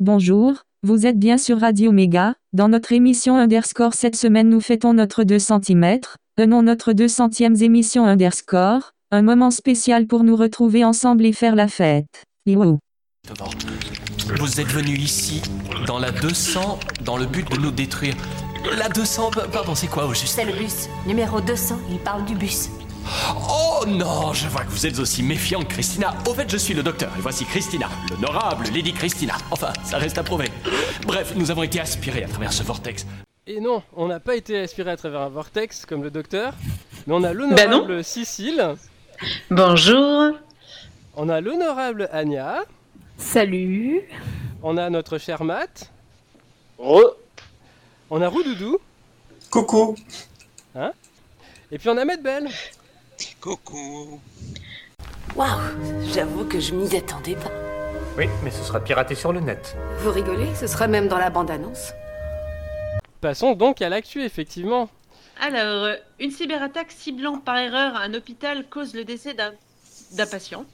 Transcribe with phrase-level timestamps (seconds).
[0.00, 2.34] Bonjour, vous êtes bien sur Radio Méga.
[2.54, 5.98] Dans notre émission Underscore cette semaine nous fêtons notre 2 cm,
[6.38, 11.68] non notre 200e émission Underscore, un moment spécial pour nous retrouver ensemble et faire la
[11.68, 12.24] fête.
[12.46, 12.78] Youhou.
[14.38, 15.42] Vous êtes venu ici,
[15.86, 18.14] dans la 200, dans le but de nous détruire.
[18.78, 20.34] La 200, pa- pardon, c'est quoi au juste?
[20.34, 20.88] C'est le bus.
[21.06, 22.70] Numéro 200, il parle du bus.
[23.48, 26.14] Oh non, je vois que vous êtes aussi méfiante, Christina.
[26.28, 29.34] Au fait, je suis le docteur, et voici Christina, l'honorable Lady Christina.
[29.50, 30.50] Enfin, ça reste à prouver.
[31.06, 33.06] Bref, nous avons été aspirés à travers ce vortex.
[33.46, 36.54] Et non, on n'a pas été aspiré à travers un vortex comme le docteur,
[37.06, 38.76] mais on a l'honorable Cécile,
[39.50, 40.32] Bonjour.
[41.16, 42.62] on a l'honorable Anya,
[43.16, 44.02] Salut.
[44.62, 45.90] on a notre cher Matt,
[46.78, 47.16] Re.
[48.10, 48.78] on a Roudoudou,
[49.50, 49.96] Coucou
[51.72, 52.04] et puis on a
[53.40, 54.20] Coucou
[55.36, 55.48] Waouh,
[56.12, 57.50] j'avoue que je m'y attendais pas.
[58.18, 59.76] Oui, mais ce sera piraté sur le net.
[59.98, 61.92] Vous rigolez Ce sera même dans la bande-annonce.
[63.20, 64.88] Passons donc à l'actu, effectivement.
[65.40, 69.52] Alors, euh, une cyberattaque ciblant par erreur un hôpital cause le décès d'un
[70.12, 70.64] d'un patient.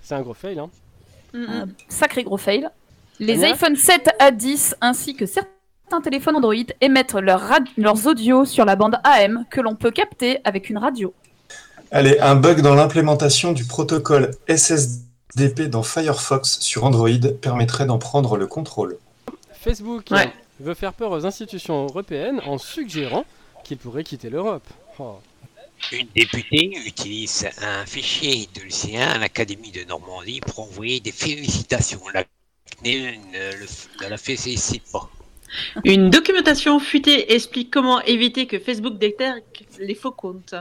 [0.00, 0.70] C'est un gros fail, hein.
[1.34, 1.44] Mm.
[1.50, 2.68] Un sacré gros fail.
[3.20, 8.06] Les Anya iPhone 7 à 10 ainsi que certains téléphones Android émettent leur rad- leurs
[8.06, 11.12] audios sur la bande AM que l'on peut capter avec une radio.
[11.90, 17.08] Allez, un bug dans l'implémentation du protocole SSDP dans Firefox sur Android
[17.40, 18.98] permettrait d'en prendre le contrôle.
[19.52, 20.32] Facebook Ouais.
[20.60, 23.24] veut faire peur aux institutions européennes en suggérant
[23.64, 24.66] qu'ils pourraient quitter l'Europe.
[24.98, 25.16] Oh.
[25.92, 32.00] Une députée utilise un fichier de lycéen à l'Académie de Normandie pour envoyer des félicitations.
[32.14, 32.24] La
[32.82, 33.66] CNIL ne, le-
[34.04, 35.08] ne la félicite pas.
[35.84, 40.54] Une documentation fuitée explique comment éviter que Facebook détecte les faux comptes.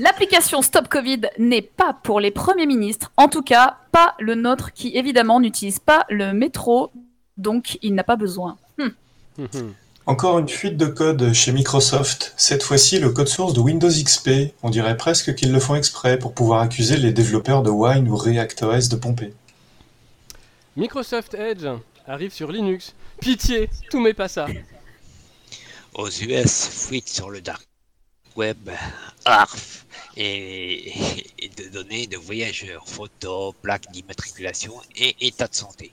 [0.00, 4.72] L'application Stop Covid n'est pas pour les premiers ministres, en tout cas pas le nôtre
[4.72, 6.90] qui évidemment n'utilise pas le métro,
[7.36, 8.56] donc il n'a pas besoin.
[8.78, 8.92] Hum.
[10.06, 14.52] Encore une fuite de code chez Microsoft, cette fois-ci le code source de Windows XP.
[14.62, 18.16] On dirait presque qu'ils le font exprès pour pouvoir accuser les développeurs de Wine ou
[18.16, 19.32] ReactOS de pomper.
[20.76, 21.66] Microsoft Edge
[22.06, 22.94] arrive sur Linux.
[23.18, 24.46] Pitié, tout met pas ça.
[25.94, 27.66] Aux US, fuite sur le dark
[28.36, 28.70] web,
[29.24, 29.86] ARF,
[30.16, 30.92] et,
[31.38, 35.92] et de données de voyageurs, photos, plaques d'immatriculation et état de santé.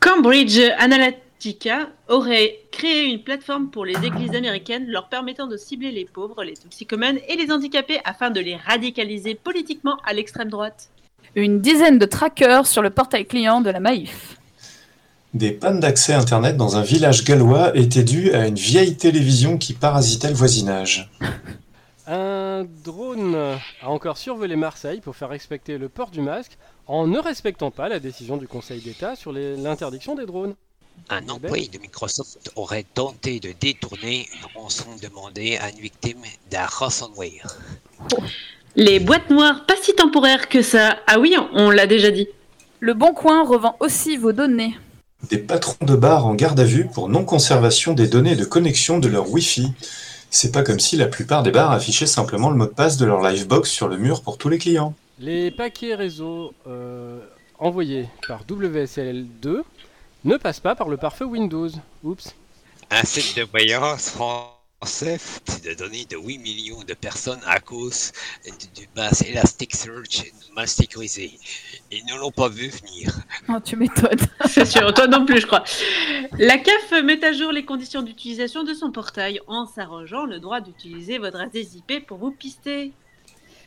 [0.00, 6.04] Cambridge Analytica aurait créé une plateforme pour les églises américaines leur permettant de cibler les
[6.04, 10.90] pauvres, les toxicomanes et les handicapés afin de les radicaliser politiquement à l'extrême droite.
[11.34, 14.36] Une dizaine de trackers sur le portail client de la Maïf.
[15.34, 19.72] Des pannes d'accès Internet dans un village gallois étaient dues à une vieille télévision qui
[19.72, 21.10] parasitait le voisinage.
[22.06, 26.56] Un drone a encore survolé Marseille pour faire respecter le port du masque
[26.86, 30.54] en ne respectant pas la décision du Conseil d'État sur l'interdiction des drones.
[31.10, 36.18] Un employé de Microsoft aurait tenté de détourner une rançon demandée à une victime
[36.52, 37.58] d'un ransomware.
[38.76, 40.96] Les boîtes noires, pas si temporaires que ça.
[41.08, 42.28] Ah oui, on l'a déjà dit.
[42.78, 44.76] Le Bon Coin revend aussi vos données.
[45.30, 49.08] Des patrons de bar en garde à vue pour non-conservation des données de connexion de
[49.08, 49.72] leur Wi-Fi.
[50.30, 53.06] C'est pas comme si la plupart des bars affichaient simplement le mot de passe de
[53.06, 54.94] leur Livebox sur le mur pour tous les clients.
[55.18, 57.20] Les paquets réseau euh,
[57.58, 59.62] envoyés par WSL2
[60.24, 61.68] ne passent pas par le pare-feu Windows.
[62.02, 62.34] Oups.
[62.90, 65.18] Un site de voyance français
[65.64, 68.12] de données de 8 millions de personnes à cause
[68.44, 71.38] du du base Elasticsearch mal sécurisé.
[71.96, 73.10] Ils ne l'ont pas vu venir.
[73.48, 74.18] Oh, tu m'étonnes.
[74.46, 75.62] C'est sûr, toi non plus, je crois.
[76.38, 80.60] La CAF met à jour les conditions d'utilisation de son portail en s'arrogeant le droit
[80.62, 82.92] d'utiliser votre adresse IP pour vous pister.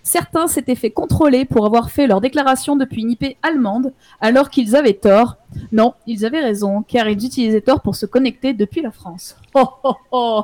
[0.01, 4.75] Certains s'étaient fait contrôler pour avoir fait leur déclaration depuis une IP allemande, alors qu'ils
[4.75, 5.35] avaient tort.
[5.71, 9.35] Non, ils avaient raison, car ils utilisaient tort pour se connecter depuis la France.
[9.53, 10.44] Oh oh oh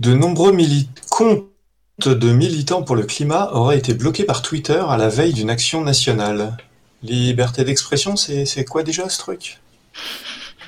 [0.00, 1.44] De nombreux mili- comptes
[2.06, 5.82] de militants pour le climat auraient été bloqués par Twitter à la veille d'une action
[5.82, 6.56] nationale.
[7.02, 9.60] Liberté d'expression, c'est quoi déjà ce truc?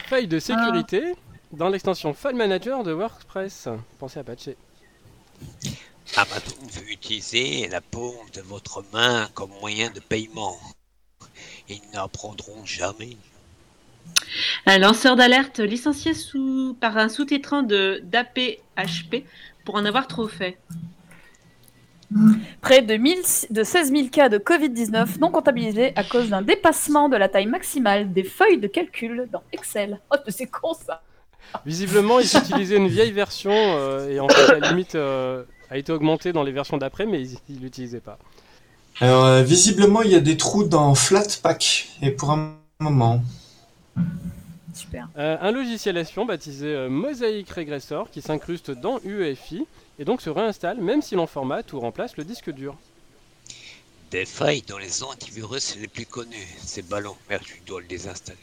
[0.09, 1.15] Faille de sécurité
[1.53, 3.69] dans l'extension File Manager de WordPress.
[3.99, 4.57] Pensez à patcher.
[6.17, 10.59] Amazon veut utiliser la paume de votre main comme moyen de paiement.
[11.69, 13.17] Ils n'apprendront jamais.
[14.67, 19.25] Un lanceur d'alerte licencié sous, par un sous-traitant de d'APHP
[19.65, 20.59] pour en avoir trop fait.
[22.61, 23.19] Près de, 1000
[23.51, 27.47] de 16 000 cas de Covid-19 non comptabilisés à cause d'un dépassement de la taille
[27.47, 30.01] maximale des feuilles de calcul dans Excel.
[30.13, 31.03] Oh, c'est con ça
[31.65, 35.93] Visiblement, ils utilisaient une vieille version euh, et en fait, la limite euh, a été
[35.93, 38.19] augmentée dans les versions d'après, mais ils ne l'utilisaient pas.
[39.01, 43.23] Alors, euh, visiblement, il y a des trous dans Flatpak, et pour un moment.
[44.75, 45.09] Super.
[45.19, 49.67] Euh, un logiciel espion baptisé euh, Mosaic Regressor qui s'incruste dans UEFI
[50.01, 52.75] et donc se réinstalle même si l'on formate ou remplace le disque dur.
[54.11, 56.49] Des failles dans les antivirus les plus connus.
[56.59, 58.39] Ces ballons, merde, tu dois le désinstaller.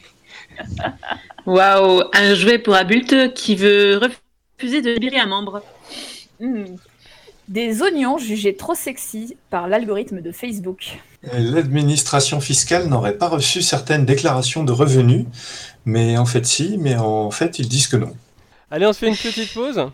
[1.46, 5.62] Waouh, un jouet pour adulte qui veut refuser de libérer un membre.
[6.40, 6.76] Hmm.
[7.48, 10.98] Des oignons jugés trop sexy par l'algorithme de Facebook.
[11.32, 15.26] L'administration fiscale n'aurait pas reçu certaines déclarations de revenus,
[15.84, 18.14] mais en fait si, mais en fait ils disent que non.
[18.70, 19.90] Allez, on se fait une petite pause.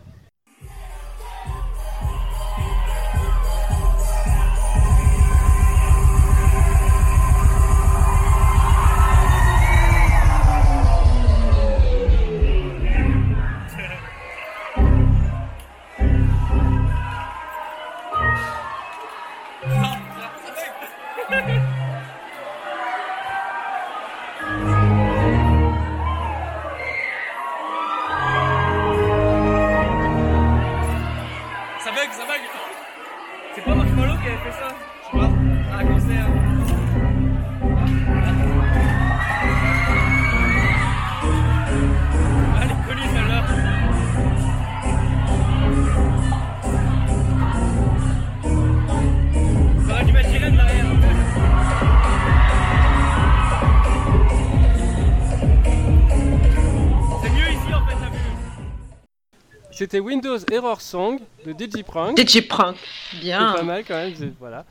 [60.34, 62.16] Windows Error Song de Digiprank.
[62.16, 62.76] Digiprank,
[63.12, 63.52] C'est bien.
[63.52, 64.64] pas mal quand même, voilà.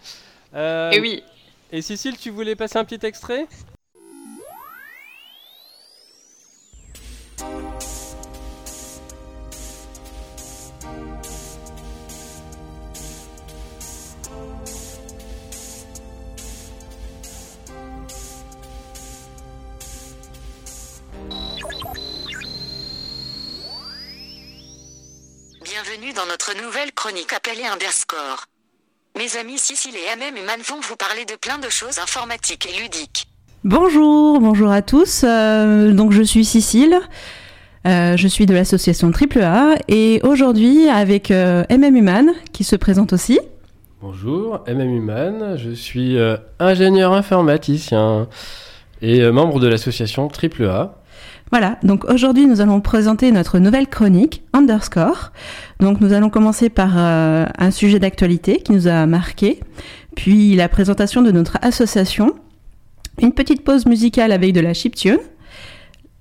[0.55, 1.23] Euh, Et oui.
[1.71, 3.47] Et Cécile, tu voulais passer un petit extrait?
[26.47, 28.45] Notre nouvelle chronique appelée Underscore.
[29.17, 32.67] Mes amis Cécile et Amem et Man vont vous parler de plein de choses informatiques
[32.67, 33.27] et ludiques.
[33.63, 35.23] Bonjour, bonjour à tous.
[35.23, 36.99] Euh, donc je suis Cécile.
[37.85, 43.13] Euh, je suis de l'association AAA et aujourd'hui avec euh, MM Human qui se présente
[43.13, 43.39] aussi.
[44.01, 48.27] Bonjour, MM Human, je suis euh, ingénieur informaticien
[49.01, 51.02] et euh, membre de l'association AAA.
[51.53, 55.31] Voilà, donc aujourd'hui nous allons présenter notre nouvelle chronique Underscore.
[55.79, 59.59] Donc nous allons commencer par euh, un sujet d'actualité qui nous a marqué,
[60.15, 62.33] puis la présentation de notre association,
[63.21, 65.19] une petite pause musicale avec de la chiptune,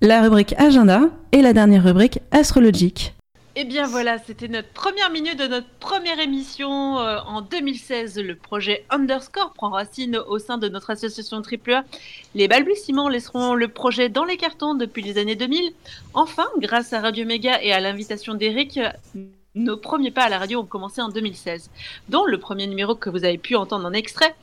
[0.02, 3.14] la rubrique agenda et la dernière rubrique astrologique.
[3.54, 8.18] Eh bien voilà, c'était notre première minute de notre première émission euh, en 2016.
[8.18, 11.84] Le projet Underscore prend racine au sein de notre association AAA.
[12.34, 15.74] Les balbutiements laisseront le projet dans les cartons depuis les années 2000.
[16.14, 18.80] Enfin, grâce à Radio Méga et à l'invitation d'Eric,
[19.54, 21.68] nos premiers pas à la radio ont commencé en 2016,
[22.08, 24.34] dont le premier numéro que vous avez pu entendre en extrait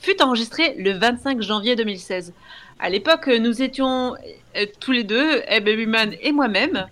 [0.00, 2.32] fut enregistré le 25 janvier 2016.
[2.78, 4.14] À l'époque, nous étions
[4.56, 6.86] euh, tous les deux, Eb Human et moi-même,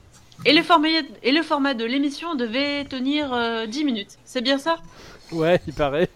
[0.45, 0.89] et le format,
[1.23, 4.19] et le format de l'émission devait tenir euh, 10 minutes.
[4.25, 4.77] C'est bien ça?
[5.31, 6.09] Ouais, il paraît.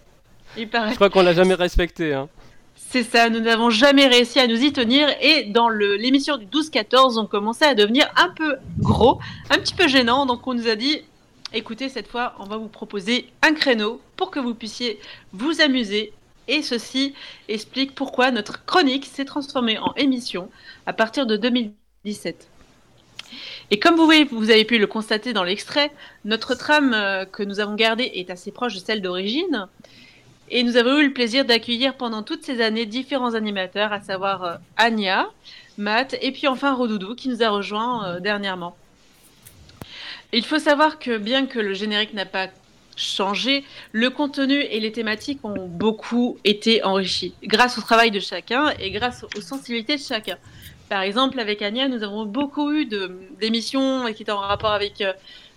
[0.57, 0.91] Il paraît.
[0.91, 2.13] Je crois qu'on l'a jamais respecté.
[2.15, 2.29] Hein.
[2.77, 7.19] C'est ça, nous n'avons jamais réussi à nous y tenir et dans l'émission du 12-14,
[7.19, 9.19] on commençait à devenir un peu gros,
[9.51, 11.03] un petit peu gênant, donc on nous a dit,
[11.53, 15.01] écoutez, cette fois, on va vous proposer un créneau pour que vous puissiez
[15.33, 16.13] vous amuser
[16.49, 17.15] et ceci
[17.49, 20.49] explique pourquoi notre chronique s'est transformée en émission
[20.87, 22.49] à partir de 2017.
[23.71, 25.91] Et comme vous, avez pu le constater dans l'extrait,
[26.25, 29.67] notre trame euh, que nous avons gardée est assez proche de celle d'origine.
[30.49, 34.45] Et nous avons eu le plaisir d'accueillir pendant toutes ces années différents animateurs, à savoir
[34.45, 35.29] euh, Anya,
[35.79, 38.77] Matt et puis enfin Rodoudou qui nous a rejoint euh, dernièrement.
[40.33, 42.49] Il faut savoir que bien que le générique n'a pas
[42.97, 48.73] changé, le contenu et les thématiques ont beaucoup été enrichis grâce au travail de chacun
[48.79, 50.39] et grâce aux sensibilités de chacun.
[50.89, 55.13] Par exemple, avec Anya, nous avons beaucoup eu d'émissions qui étaient en rapport avec euh,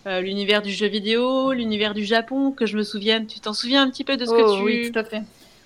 [0.08, 3.28] euh, l'univers du jeu vidéo, l'univers du Japon, que je me souvienne.
[3.28, 4.64] Tu t'en souviens un petit peu de ce que Oh, tu...
[4.64, 5.22] Oui, tout à fait.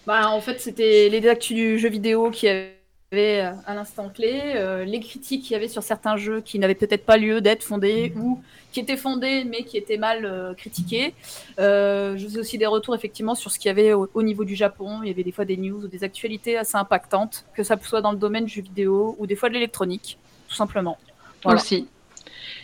[0.05, 2.82] Bah, en fait, c'était les actus du jeu vidéo qui avaient
[3.15, 6.75] euh, à l'instant clé, euh, les critiques qu'il y avait sur certains jeux qui n'avaient
[6.75, 8.41] peut-être pas lieu d'être fondés ou
[8.71, 11.13] qui étaient fondés mais qui étaient mal euh, critiqués.
[11.57, 14.55] Je faisais aussi des retours effectivement sur ce qu'il y avait au, au niveau du
[14.55, 15.01] Japon.
[15.03, 18.01] Il y avait des fois des news ou des actualités assez impactantes, que ça soit
[18.01, 20.17] dans le domaine du jeu vidéo ou des fois de l'électronique,
[20.47, 20.97] tout simplement.
[21.43, 21.59] Voilà.
[21.59, 21.87] Aussi.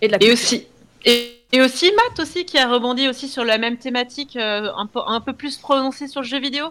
[0.02, 0.34] Et, de la Et culture.
[0.34, 0.68] aussi.
[1.06, 4.86] Et, et aussi Matt aussi qui a rebondi aussi sur la même thématique euh, un,
[4.86, 6.68] peu, un peu plus prononcée sur le jeu vidéo.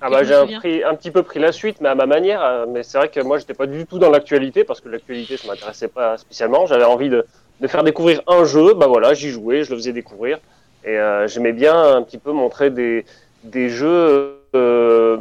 [0.00, 2.42] Ah bah, j'ai un, petit peu pris la suite, mais à ma manière.
[2.44, 5.36] euh, Mais c'est vrai que moi, j'étais pas du tout dans l'actualité parce que l'actualité,
[5.36, 6.66] ça m'intéressait pas spécialement.
[6.66, 7.24] J'avais envie de,
[7.60, 8.74] de faire découvrir un jeu.
[8.74, 10.38] Bah voilà, j'y jouais, je le faisais découvrir.
[10.84, 13.04] Et euh, j'aimais bien un petit peu montrer des,
[13.42, 15.16] des jeux euh,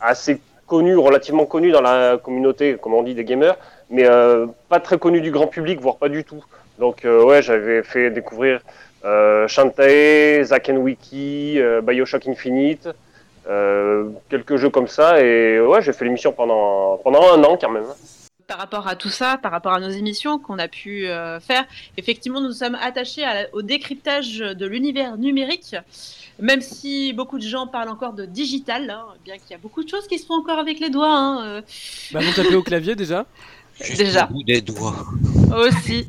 [0.00, 3.56] assez connus, relativement connus dans la communauté, comme on dit, des gamers,
[3.90, 6.42] mais euh, pas très connus du grand public, voire pas du tout.
[6.78, 8.60] Donc ouais, j'avais fait découvrir
[9.04, 12.88] euh, Shantae, Zack and Wiki, Bioshock Infinite,
[13.48, 15.20] euh, quelques jeux comme ça.
[15.22, 17.84] Et ouais, j'ai fait l'émission pendant, pendant un an quand même.
[18.46, 21.64] Par rapport à tout ça, par rapport à nos émissions qu'on a pu euh, faire,
[21.96, 25.74] effectivement, nous sommes attachés à au décryptage de l'univers numérique,
[26.38, 29.82] même si beaucoup de gens parlent encore de digital, hein, bien qu'il y a beaucoup
[29.82, 31.08] de choses qui se font encore avec les doigts.
[31.16, 31.62] hein, euh,
[32.12, 33.24] Bah, vous tapez au clavier déjà
[33.96, 34.26] Déjà.
[34.26, 35.06] Bout des doigts.
[35.56, 36.06] aussi.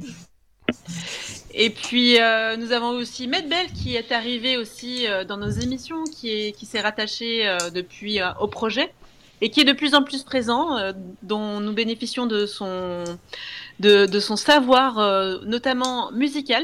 [1.58, 6.04] Et puis euh, nous avons aussi Medbel qui est arrivé aussi euh, dans nos émissions,
[6.04, 8.94] qui est qui s'est rattaché euh, depuis euh, au projet
[9.42, 10.92] et qui est de plus en plus présent, euh,
[11.24, 13.04] dont nous bénéficions de son
[13.80, 16.64] de, de son savoir, euh, notamment musical.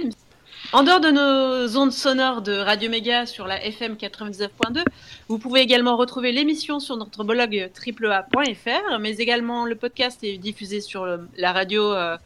[0.73, 4.85] En dehors de nos ondes sonores de Radio Méga sur la FM 99.2,
[5.27, 10.79] vous pouvez également retrouver l'émission sur notre blog triplea.fr, mais également le podcast est diffusé
[10.79, 12.17] sur la radio euh,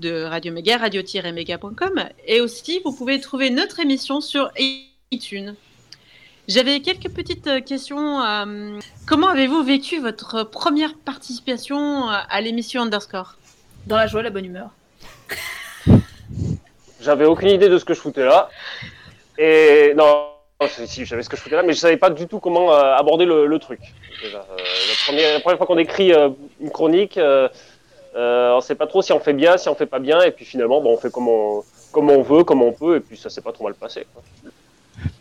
[0.00, 4.50] de Radio Méga, radio-méga.com, et aussi vous pouvez trouver notre émission sur
[5.12, 5.54] iTunes.
[6.48, 8.20] J'avais quelques petites euh, questions.
[8.24, 13.36] euh, comment avez-vous vécu votre première participation à l'émission Underscore?
[13.86, 14.70] Dans la joie, la bonne humeur.
[17.04, 18.48] J'avais aucune idée de ce que je foutais là.
[19.38, 20.28] Et non,
[20.60, 22.40] non, si, je savais ce que je foutais là, mais je savais pas du tout
[22.40, 23.80] comment euh, aborder le, le truc.
[24.22, 26.30] Déjà, euh, la, première, la première fois qu'on écrit euh,
[26.60, 27.48] une chronique, euh,
[28.16, 30.30] euh, on sait pas trop si on fait bien, si on fait pas bien, et
[30.30, 33.16] puis finalement, bon, on fait comme on, comme on veut, comme on peut, et puis
[33.16, 34.06] ça s'est pas trop mal passé.
[34.12, 34.22] quoi.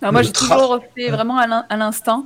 [0.01, 2.25] Alors moi, j'ai toujours fait vraiment à l'in- à l'instinct.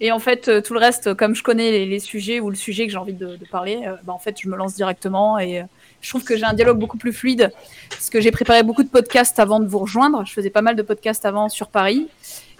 [0.00, 2.86] Et en fait, tout le reste, comme je connais les, les sujets ou le sujet
[2.86, 5.60] que j'ai envie de, de parler, euh, bah, en fait, je me lance directement et
[5.60, 5.64] euh,
[6.00, 7.52] je trouve que j'ai un dialogue beaucoup plus fluide
[7.90, 10.24] parce que j'ai préparé beaucoup de podcasts avant de vous rejoindre.
[10.24, 12.08] Je faisais pas mal de podcasts avant sur Paris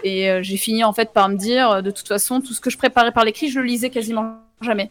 [0.05, 2.61] et euh, j'ai fini en fait par me dire, euh, de toute façon, tout ce
[2.61, 4.91] que je préparais par l'écrit, je le lisais quasiment jamais.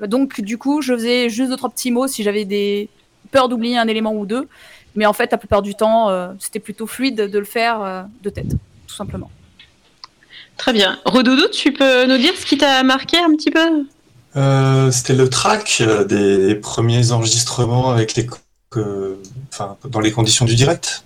[0.00, 2.88] Donc, du coup, je faisais juste deux trois petits mots si j'avais des
[3.30, 4.48] peurs d'oublier un élément ou deux.
[4.96, 8.30] Mais en fait, la plupart du temps, euh, c'était plutôt fluide de le faire de
[8.30, 8.50] tête,
[8.86, 9.30] tout simplement.
[10.56, 10.98] Très bien.
[11.04, 13.86] Redoudou, tu peux nous dire ce qui t'a marqué un petit peu?
[14.36, 18.26] Euh, C'était le track euh, des premiers enregistrements avec les,
[19.52, 21.04] enfin, dans les conditions du direct.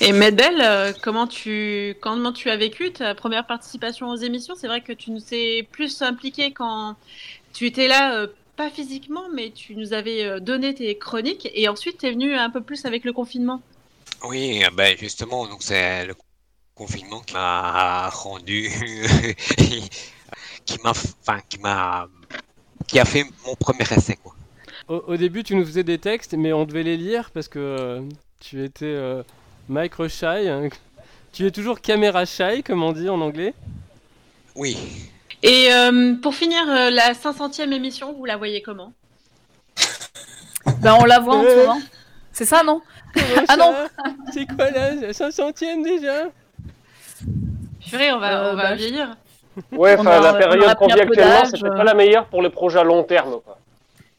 [0.00, 4.54] Et Medbel, euh, comment tu comment tu as vécu ta première participation aux émissions?
[4.54, 6.96] C'est vrai que tu nous es plus impliqué quand
[7.54, 8.26] tu étais là,
[8.56, 12.50] pas physiquement, mais tu nous avais donné tes chroniques et ensuite tu es venu un
[12.50, 13.62] peu plus avec le confinement.
[14.22, 16.14] Oui, ben justement, donc c'est le
[16.74, 18.70] confinement qui m'a rendu,
[20.66, 22.08] qui m'a, enfin, qui m'a,
[22.86, 24.34] qui a fait mon premier essai, quoi.
[24.88, 27.58] Au, au début, tu nous faisais des textes, mais on devait les lire parce que
[27.58, 28.00] euh,
[28.40, 29.22] tu étais euh,
[29.68, 30.48] micro shy.
[30.48, 30.68] hein.
[31.32, 33.54] Tu es toujours caméra shy, comme on dit en anglais.
[34.54, 34.76] Oui.
[35.42, 38.92] Et euh, pour finir euh, la 500e émission, vous la voyez comment?
[40.80, 41.80] Ben, on la voit en ce moment.
[42.32, 42.82] C'est ça, non?
[43.48, 43.72] Ah non
[44.32, 46.24] C'est quoi là La 500e déjà?
[47.88, 49.16] Purée, on va, Euh, on va bah, vieillir.
[49.72, 52.84] Ouais, enfin, la période qu'on vit actuellement, c'était pas la meilleure pour les projets à
[52.84, 53.40] long terme.
[53.44, 53.58] Quoi.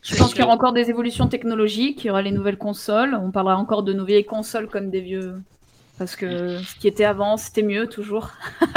[0.01, 3.19] Je pense qu'il y aura encore des évolutions technologiques, il y aura les nouvelles consoles,
[3.21, 5.35] on parlera encore de nos vieilles consoles comme des vieux.
[5.97, 8.29] Parce que ce qui était avant, c'était mieux toujours.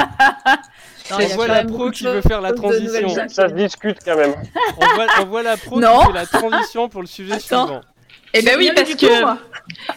[1.09, 3.09] Non, On voit la pro qui veut faire la transition.
[3.27, 4.33] Ça se discute quand même.
[4.77, 5.99] On voit, on voit la pro Non.
[5.99, 7.81] qui fait la transition pour le sujet suivant.
[8.33, 9.23] Eh ben oui, parce que,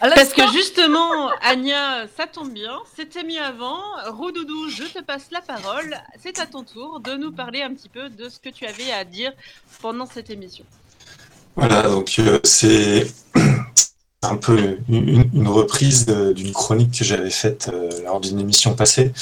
[0.01, 3.79] parce que justement, Anya, ça tombe bien, c'était mieux avant.
[4.07, 5.95] Roudoudou, je te passe la parole.
[6.21, 8.91] C'est à ton tour de nous parler un petit peu de ce que tu avais
[8.91, 9.31] à dire
[9.81, 10.65] pendant cette émission.
[11.55, 13.07] Voilà, donc euh, c'est
[14.21, 19.13] un peu une, une reprise d'une chronique que j'avais faite euh, lors d'une émission passée.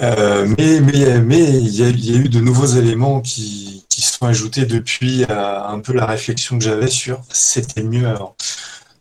[0.00, 3.77] Euh, mais mais mais il y, a, il y a eu de nouveaux éléments qui,
[3.98, 8.06] qui se sont ajoutés depuis à un peu la réflexion que j'avais sur c'était mieux
[8.06, 8.36] avant.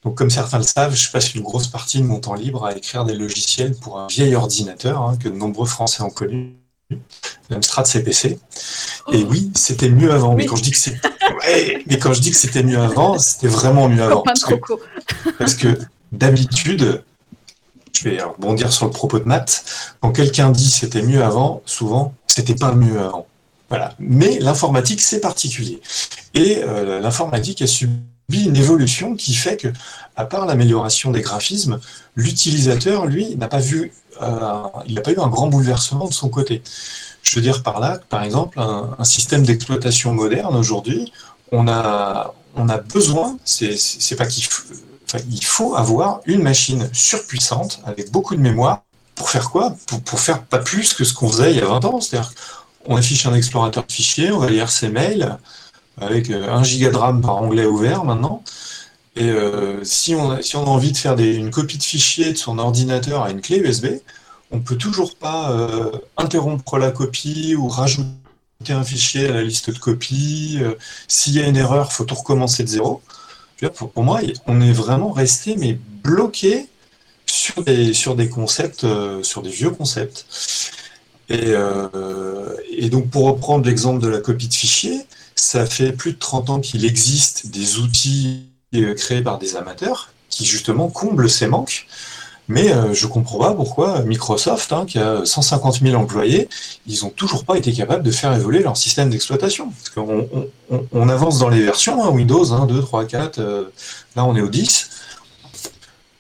[0.04, 2.76] Donc comme certains le savent, je passe une grosse partie de mon temps libre à
[2.76, 6.56] écrire des logiciels pour un vieil ordinateur hein, que de nombreux Français ont connu,
[7.52, 8.40] l'Amstrad CPC.
[9.14, 10.34] Et oui, c'était mieux avant.
[10.34, 11.00] Mais quand je dis que c'est
[11.44, 14.24] Ouais, mais quand je dis que c'était mieux avant, c'était vraiment mieux avant.
[14.24, 14.56] Parce que,
[15.38, 15.78] parce que
[16.12, 17.04] d'habitude,
[17.94, 19.64] je vais rebondir sur le propos de Matt,
[20.02, 23.28] quand quelqu'un dit c'était mieux avant, souvent, c'était pas mieux avant.
[23.70, 23.94] Voilà.
[24.00, 25.82] Mais l'informatique, c'est particulier.
[26.34, 27.98] Et euh, l'informatique a subi
[28.30, 29.68] une évolution qui fait que,
[30.16, 31.80] à part l'amélioration des graphismes,
[32.16, 36.30] l'utilisateur, lui, n'a pas vu, euh, il n'a pas eu un grand bouleversement de son
[36.30, 36.62] côté.
[37.24, 41.12] Je veux dire par là, par exemple, un, système d'exploitation moderne aujourd'hui,
[41.52, 44.64] on a, on a besoin, c'est pas qu'il faut,
[45.30, 48.84] il faut avoir une machine surpuissante avec beaucoup de mémoire
[49.16, 49.76] pour faire quoi?
[49.88, 52.00] Pour, pour faire pas plus que ce qu'on faisait il y a 20 ans.
[52.00, 52.32] C'est-à-dire
[52.88, 55.38] qu'on affiche un explorateur de fichiers, on va lire ses mails
[56.00, 58.44] avec euh, 1 giga de RAM par onglet ouvert maintenant.
[59.16, 62.60] Et euh, si, on a, on envie de faire une copie de fichier de son
[62.60, 63.88] ordinateur à une clé USB,
[64.52, 68.08] on peut toujours pas euh, interrompre la copie ou rajouter
[68.70, 70.60] un fichier à la liste de copies.
[70.62, 70.76] Euh,
[71.08, 73.02] S'il y a une erreur, il faut tout recommencer de zéro.
[73.76, 76.68] Pour, moi, on est vraiment resté mais bloqué
[77.26, 80.26] sur des, concepts, euh, sur des vieux concepts.
[81.30, 85.06] Et, euh, et donc, pour reprendre l'exemple de la copie de fichier,
[85.36, 90.10] ça fait plus de 30 ans qu'il existe des outils euh, créés par des amateurs
[90.30, 91.88] qui justement comblent ces manques.
[92.50, 96.48] Mais euh, je comprends pas pourquoi Microsoft, hein, qui a 150 000 employés,
[96.86, 99.70] ils ont toujours pas été capables de faire évoluer leur système d'exploitation.
[99.72, 103.40] Parce qu'on on, on- on avance dans les versions, hein, Windows 1, 2, 3, 4,
[103.40, 103.66] euh,
[104.16, 104.90] là on est au 10.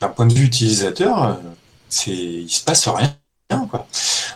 [0.02, 1.34] D'un point de vue utilisateur, euh,
[1.90, 3.14] c'est, il se passe rien.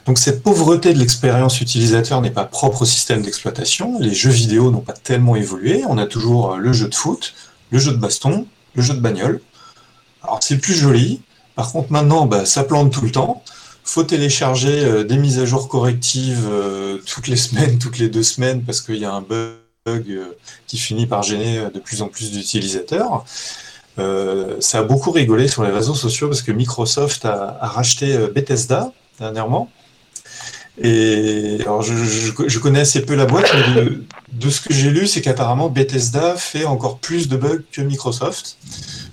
[0.06, 4.00] Donc cette pauvreté de l'expérience utilisateur n'est pas propre au système d'exploitation.
[4.00, 5.84] Les jeux vidéo n'ont pas tellement évolué.
[5.88, 7.34] On a toujours euh, le jeu de foot,
[7.72, 9.42] le jeu de baston, le jeu de bagnole.
[10.24, 11.22] Alors c'est plus joli.
[11.56, 13.44] Par contre maintenant, bah, ça plante tout le temps.
[13.84, 18.24] Faut télécharger euh, des mises à jour correctives euh, toutes les semaines, toutes les deux
[18.24, 19.48] semaines, parce qu'il y a un bug
[20.68, 23.26] qui finit par gêner de plus en plus d'utilisateurs.
[23.98, 29.70] Ça a beaucoup rigolé sur les réseaux sociaux parce que Microsoft a, racheté Bethesda dernièrement.
[30.82, 34.74] Et alors je, je- je connais assez peu la boîte, mais de, de ce que
[34.74, 38.58] j'ai lu, c'est qu'apparemment Bethesda fait encore plus de bugs que Microsoft.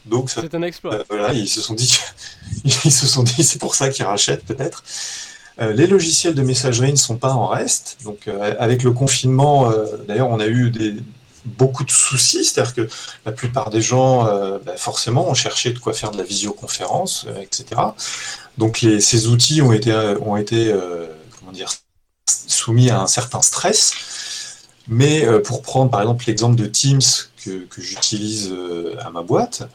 [0.06, 0.94] Donc C'est un exploit.
[0.94, 1.98] euh, voilà, ils se sont dit,
[2.64, 4.82] ils se sont dit, c'est pour ça qu'ils rachètent peut-être.
[5.60, 7.98] Euh, les logiciels de messagerie ne sont pas en reste.
[8.04, 9.70] Donc, euh, avec le confinement,
[10.06, 10.94] d'ailleurs, on a eu des,
[11.56, 12.44] beaucoup de soucis.
[12.44, 12.88] C'est-à-dire que
[13.26, 17.26] la plupart des gens, euh, bah, forcément, ont cherché de quoi faire de la visioconférence,
[17.28, 17.80] euh, etc.
[18.56, 21.06] Donc, ces outils ont été, euh,
[22.46, 23.92] soumis à un certain stress.
[24.88, 27.02] Mais pour prendre par exemple l'exemple de Teams
[27.44, 28.54] que, j'utilise
[29.00, 29.68] à ma boîte,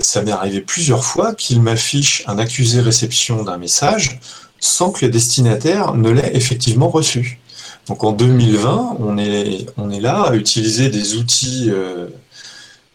[0.00, 4.20] ça m'est arrivé plusieurs fois qu'il m'affiche un accusé réception d'un message
[4.60, 7.40] sans que le destinataire ne l'ait effectivement reçu.
[7.88, 12.08] Donc en 2020, on est, on est là à utiliser des outils euh,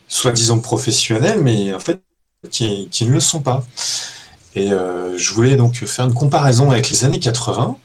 [0.08, 2.02] soi-disant professionnels, mais en fait
[2.52, 3.66] qui, qui ne le sont pas.
[4.56, 7.78] Et euh, je voulais donc faire une comparaison avec les années 80,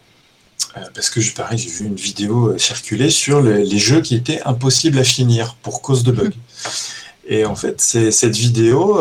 [0.76, 4.42] euh, parce que pareil, j'ai vu une vidéo circuler sur le- les jeux qui étaient
[4.44, 6.30] impossibles à finir pour cause de bugs.
[7.28, 9.00] Et en fait, cette vidéo,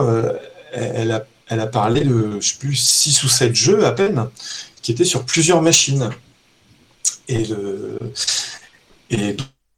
[0.74, 4.28] elle, a, elle a parlé de, je sais plus, 6 ou 7 jeux à peine,
[4.82, 6.10] qui étaient sur plusieurs machines.
[7.28, 7.46] Et,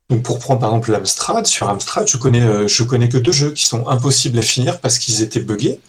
[0.09, 3.33] donc pour prendre par exemple l'Amstrad, sur Amstrad, je connais, euh, je connais que deux
[3.33, 5.79] jeux qui sont impossibles à finir parce qu'ils étaient buggés.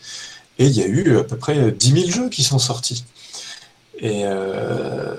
[0.58, 3.04] Et il y a eu à peu près 10 000 jeux qui sont sortis.
[4.00, 5.14] Et euh,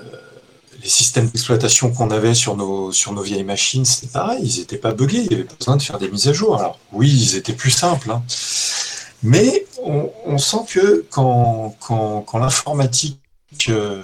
[0.82, 4.78] les systèmes d'exploitation qu'on avait sur nos, sur nos vieilles machines, c'est pareil, ils n'étaient
[4.78, 6.56] pas buggés, il y avait pas besoin de faire des mises à jour.
[6.58, 8.22] Alors oui, ils étaient plus simples, hein.
[9.22, 13.18] mais on, on sent que quand, quand, quand l'informatique
[13.68, 14.02] euh,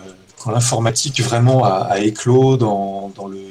[0.50, 3.42] l'informatique vraiment a, éclos dans, dans, le,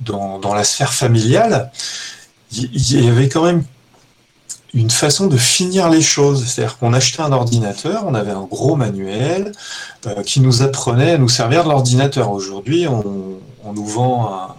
[0.00, 1.70] dans, dans la sphère familiale,
[2.52, 3.64] il y avait quand même
[4.74, 6.46] une façon de finir les choses.
[6.46, 9.52] C'est-à-dire qu'on achetait un ordinateur, on avait un gros manuel
[10.06, 12.30] euh, qui nous apprenait à nous servir de l'ordinateur.
[12.30, 14.56] Aujourd'hui, on, on nous vend un,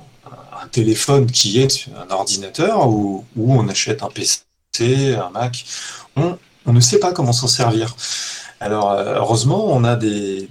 [0.71, 4.39] téléphone qui est un ordinateur ou, ou on achète un PC,
[5.13, 5.65] un Mac.
[6.15, 7.95] On, on ne sait pas comment s'en servir.
[8.59, 10.49] Alors, euh, heureusement, on a des,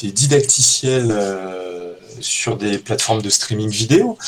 [0.00, 4.18] des didacticiels euh, sur des plateformes de streaming vidéo,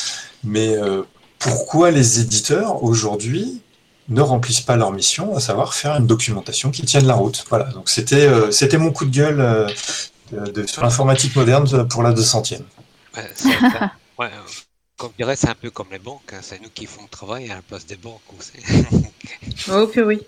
[0.43, 1.03] mais euh,
[1.39, 3.61] pourquoi les éditeurs aujourd'hui
[4.09, 7.45] ne remplissent pas leur mission, à savoir faire une documentation qui tienne la route?
[7.49, 9.67] Voilà, donc c'était euh, c'était mon coup de gueule euh,
[10.31, 12.63] de, de- sur l'informatique moderne pour la 200e.
[13.15, 14.49] Ouais, c'est un- ouais, euh,
[14.97, 16.33] comme je dirais, c'est un peu comme les banques.
[16.33, 18.53] hein, C'est nous qui font le travail à la place des banques aussi.
[19.69, 20.21] Oh que oui.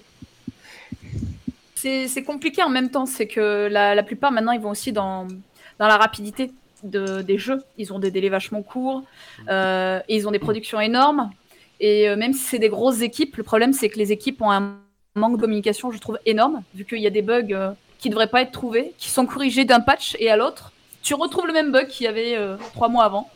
[1.78, 5.28] C'est compliqué en même temps, c'est que la, la plupart maintenant ils vont aussi dans,
[5.78, 6.52] dans la rapidité
[6.84, 7.62] de, des jeux.
[7.78, 9.04] Ils ont des délais vachement courts
[9.50, 11.30] euh, et ils ont des productions énormes.
[11.80, 14.52] Et euh, même si c'est des grosses équipes, le problème c'est que les équipes ont
[14.52, 14.78] un
[15.16, 18.14] manque de communication, je trouve, énorme, vu qu'il y a des bugs euh, qui ne
[18.14, 20.72] devraient pas être trouvés, qui sont corrigés d'un patch et à l'autre.
[21.04, 22.36] Tu retrouves le même bug qu'il y avait
[22.74, 23.30] trois mois avant.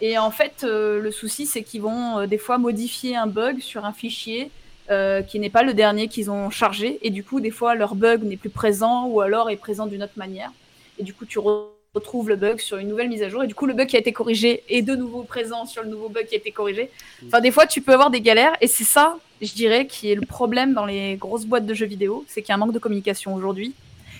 [0.00, 3.92] Et en fait, le souci, c'est qu'ils vont des fois modifier un bug sur un
[3.92, 4.52] fichier
[4.90, 6.98] euh, qui n'est pas le dernier qu'ils ont chargé.
[7.02, 10.02] Et du coup, des fois, leur bug n'est plus présent ou alors est présent d'une
[10.02, 10.50] autre manière.
[10.98, 13.42] Et du coup, tu re- retrouves le bug sur une nouvelle mise à jour.
[13.44, 15.88] Et du coup, le bug qui a été corrigé est de nouveau présent sur le
[15.88, 16.90] nouveau bug qui a été corrigé.
[17.26, 18.54] Enfin, des fois, tu peux avoir des galères.
[18.60, 21.86] Et c'est ça, je dirais, qui est le problème dans les grosses boîtes de jeux
[21.86, 22.24] vidéo.
[22.28, 23.74] C'est qu'il y a un manque de communication aujourd'hui.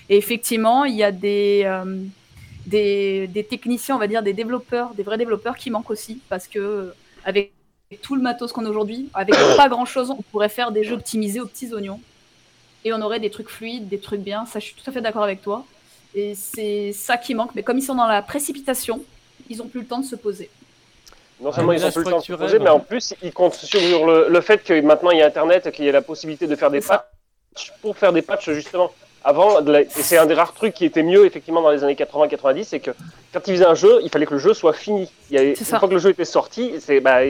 [0.09, 2.01] Et effectivement, il y a des, euh,
[2.65, 6.21] des, des techniciens, on va dire, des développeurs, des vrais développeurs qui manquent aussi.
[6.29, 7.51] Parce que euh, avec
[8.01, 10.95] tout le matos qu'on a aujourd'hui, avec pas grand chose, on pourrait faire des jeux
[10.95, 11.99] optimisés aux petits oignons.
[12.83, 14.45] Et on aurait des trucs fluides, des trucs bien.
[14.45, 15.65] Ça, je suis tout à fait d'accord avec toi.
[16.13, 17.51] Et c'est ça qui manque.
[17.55, 19.01] Mais comme ils sont dans la précipitation,
[19.49, 20.49] ils ont plus le temps de se poser.
[21.41, 23.13] Non seulement Ah, ils ont là, plus le temps de se poser, mais en plus,
[23.21, 25.89] ils comptent sur le, le fait que maintenant il y a Internet et qu'il y
[25.89, 28.91] a la possibilité de faire des patchs pour faire des patchs justement.
[29.23, 31.95] Avant, la- et c'est un des rares trucs qui était mieux effectivement dans les années
[31.95, 32.91] 80-90, c'est que
[33.33, 35.09] quand ils faisaient un jeu, il fallait que le jeu soit fini.
[35.31, 35.79] Il y avait, une ça.
[35.79, 37.23] fois que le jeu était sorti, c'est bah,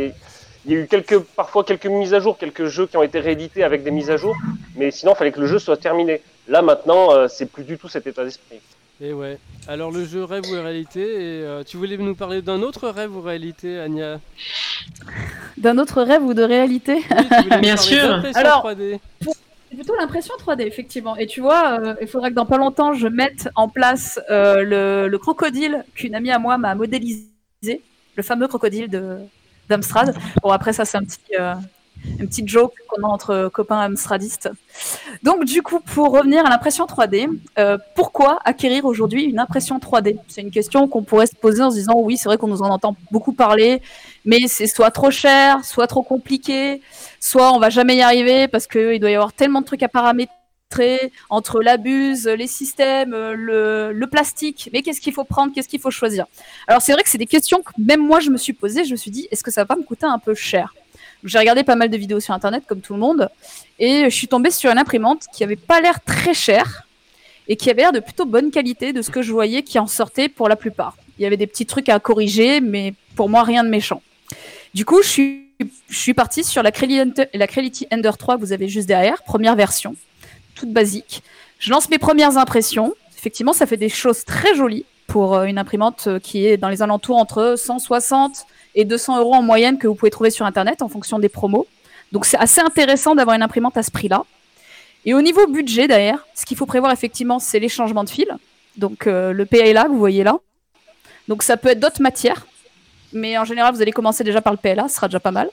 [0.66, 3.20] il y a eu quelques, parfois quelques mises à jour, quelques jeux qui ont été
[3.20, 4.36] réédités avec des mises à jour,
[4.76, 6.22] mais sinon il fallait que le jeu soit terminé.
[6.48, 8.60] Là maintenant, euh, c'est plus du tout cet état d'esprit.
[9.02, 9.38] Et ouais.
[9.68, 13.16] Alors le jeu rêve ou réalité et euh, tu voulais nous parler d'un autre rêve
[13.16, 14.20] ou réalité, Anya?
[15.58, 17.02] D'un autre rêve ou de réalité?
[17.62, 18.24] Bien sûr.
[18.36, 19.00] Alors, 3D.
[19.24, 19.36] pour-
[19.70, 21.18] c'est plutôt l'impression 3D, effectivement.
[21.18, 24.62] Et tu vois, euh, il faudra que dans pas longtemps, je mette en place euh,
[24.64, 27.26] le, le crocodile qu'une amie à moi m'a modélisé,
[28.16, 29.18] le fameux crocodile de
[29.70, 30.16] d'Amstrad.
[30.42, 31.56] Bon, après, ça, c'est un petit, euh,
[32.46, 34.50] joke qu'on a entre copains amstradistes.
[35.24, 40.18] Donc, du coup, pour revenir à l'impression 3D, euh, pourquoi acquérir aujourd'hui une impression 3D
[40.28, 42.62] C'est une question qu'on pourrait se poser en se disant oui, c'est vrai qu'on nous
[42.62, 43.82] en entend beaucoup parler,
[44.24, 46.82] mais c'est soit trop cher, soit trop compliqué,
[47.20, 49.90] soit on va jamais y arriver parce qu'il doit y avoir tellement de trucs à
[49.90, 50.36] paramétrer
[51.30, 54.70] entre l'abuse, les systèmes, euh, le, plastique.
[54.74, 56.26] Mais qu'est-ce qu'il faut prendre Qu'est-ce qu'il faut choisir?
[56.68, 58.86] Alors c'est vrai que c'est des questions que même moi je me suis posées.
[58.86, 60.74] Je me suis dit, est-ce que ça va pas me coûter un peu cher?
[61.24, 63.30] J'ai regardé pas mal de vidéos sur internet comme tout le monde
[63.80, 66.88] et je suis tombée sur une imprimante qui avait pas l'air très chère
[67.48, 69.88] et qui avait l'air de plutôt bonne qualité de ce que je voyais qui en
[69.88, 70.98] sortait pour la plupart.
[71.18, 74.02] Il y avait des petits trucs à corriger, mais pour moi rien de méchant.
[74.74, 75.08] Du coup, je
[75.90, 79.96] suis, partie sur la Creality, Ender 3 que vous avez juste derrière, première version,
[80.56, 81.22] toute basique.
[81.60, 82.96] Je lance mes premières impressions.
[83.18, 86.70] Effectivement, ça fait des choses très jolies pour euh, une imprimante euh, qui est dans
[86.70, 90.82] les alentours entre 160 et 200 euros en moyenne que vous pouvez trouver sur Internet
[90.82, 91.68] en fonction des promos.
[92.12, 94.24] Donc c'est assez intéressant d'avoir une imprimante à ce prix-là.
[95.06, 98.28] Et au niveau budget derrière, ce qu'il faut prévoir effectivement, c'est les changements de fil.
[98.78, 100.38] Donc euh, le PLA vous voyez là.
[101.28, 102.46] Donc ça peut être d'autres matières,
[103.14, 105.50] mais en général vous allez commencer déjà par le PLA, ce sera déjà pas mal.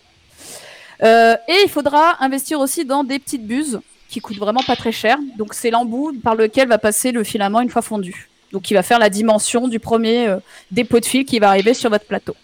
[1.02, 3.80] Et il faudra investir aussi dans des petites buses
[4.12, 5.18] qui coûtent vraiment pas très cher.
[5.38, 8.28] Donc c'est l'embout par lequel va passer le filament une fois fondu.
[8.52, 10.36] Donc il va faire la dimension du premier euh,
[10.70, 12.36] dépôt de fil qui va arriver sur votre plateau.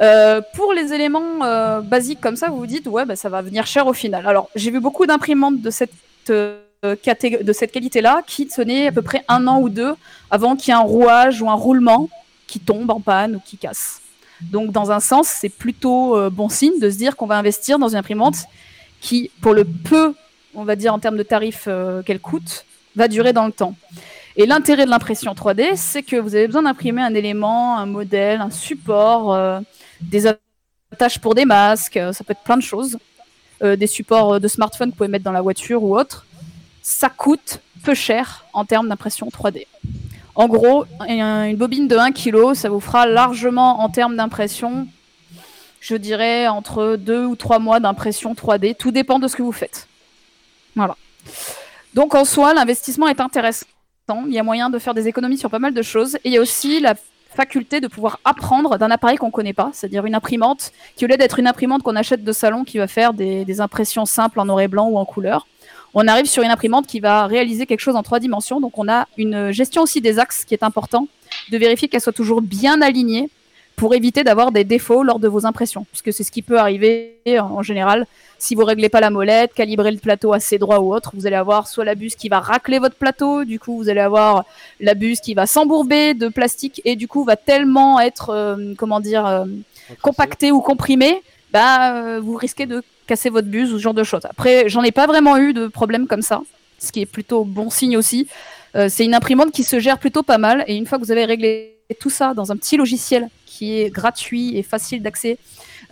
[0.00, 3.40] Euh, pour les éléments euh, basiques comme ça, vous vous dites ouais, bah, ça va
[3.40, 4.26] venir cher au final.
[4.26, 5.92] Alors j'ai vu beaucoup d'imprimantes de cette
[6.26, 9.94] de cette qualité-là qui tenaient à peu près un an ou deux
[10.30, 12.10] avant qu'il y ait un rouage ou un roulement
[12.48, 14.00] qui tombe en panne ou qui casse.
[14.40, 17.88] Donc dans un sens, c'est plutôt bon signe de se dire qu'on va investir dans
[17.88, 18.36] une imprimante
[19.00, 20.14] qui, pour le peu,
[20.54, 22.64] on va dire en termes de tarifs euh, qu'elle coûte,
[22.96, 23.74] va durer dans le temps.
[24.36, 28.40] Et l'intérêt de l'impression 3D, c'est que vous avez besoin d'imprimer un élément, un modèle,
[28.40, 29.60] un support, euh,
[30.00, 30.26] des
[30.92, 32.98] attaches pour des masques, euh, ça peut être plein de choses,
[33.60, 36.24] des supports de smartphone que vous pouvez mettre dans la voiture ou autre.
[36.80, 39.66] Ça coûte peu cher en termes d'impression 3D.
[40.36, 44.86] En gros, un- une bobine de 1 kg, ça vous fera largement en termes d'impression,
[45.80, 48.76] je dirais entre 2 ou 3 mois d'impression 3D.
[48.76, 49.87] Tout dépend de ce que vous faites.
[51.94, 53.66] Donc en soi, l'investissement est intéressant.
[54.26, 56.16] Il y a moyen de faire des économies sur pas mal de choses.
[56.16, 56.94] Et il y a aussi la
[57.34, 61.08] faculté de pouvoir apprendre d'un appareil qu'on ne connaît pas, c'est-à-dire une imprimante qui, au
[61.08, 64.40] lieu d'être une imprimante qu'on achète de salon qui va faire des, des impressions simples
[64.40, 65.46] en noir et blanc ou en couleur,
[65.94, 68.60] on arrive sur une imprimante qui va réaliser quelque chose en trois dimensions.
[68.60, 71.06] Donc on a une gestion aussi des axes qui est important,
[71.50, 73.30] de vérifier qu'elle soit toujours bien alignée
[73.78, 77.14] pour éviter d'avoir des défauts lors de vos impressions, puisque c'est ce qui peut arriver
[77.40, 78.06] en général
[78.38, 81.36] si vous réglez pas la molette, calibrez le plateau assez droit ou autre, vous allez
[81.36, 84.44] avoir soit la buse qui va racler votre plateau, du coup vous allez avoir
[84.80, 89.00] la buse qui va s'embourber de plastique et du coup va tellement être euh, comment
[89.00, 89.44] dire euh,
[90.02, 94.04] compacté ou comprimé, bah euh, vous risquez de casser votre buse ou ce genre de
[94.04, 94.24] choses.
[94.24, 96.42] Après, j'en ai pas vraiment eu de problème comme ça,
[96.78, 98.28] ce qui est plutôt bon signe aussi.
[98.76, 101.10] Euh, c'est une imprimante qui se gère plutôt pas mal et une fois que vous
[101.10, 105.38] avez réglé tout ça dans un petit logiciel qui est gratuit et facile d'accès,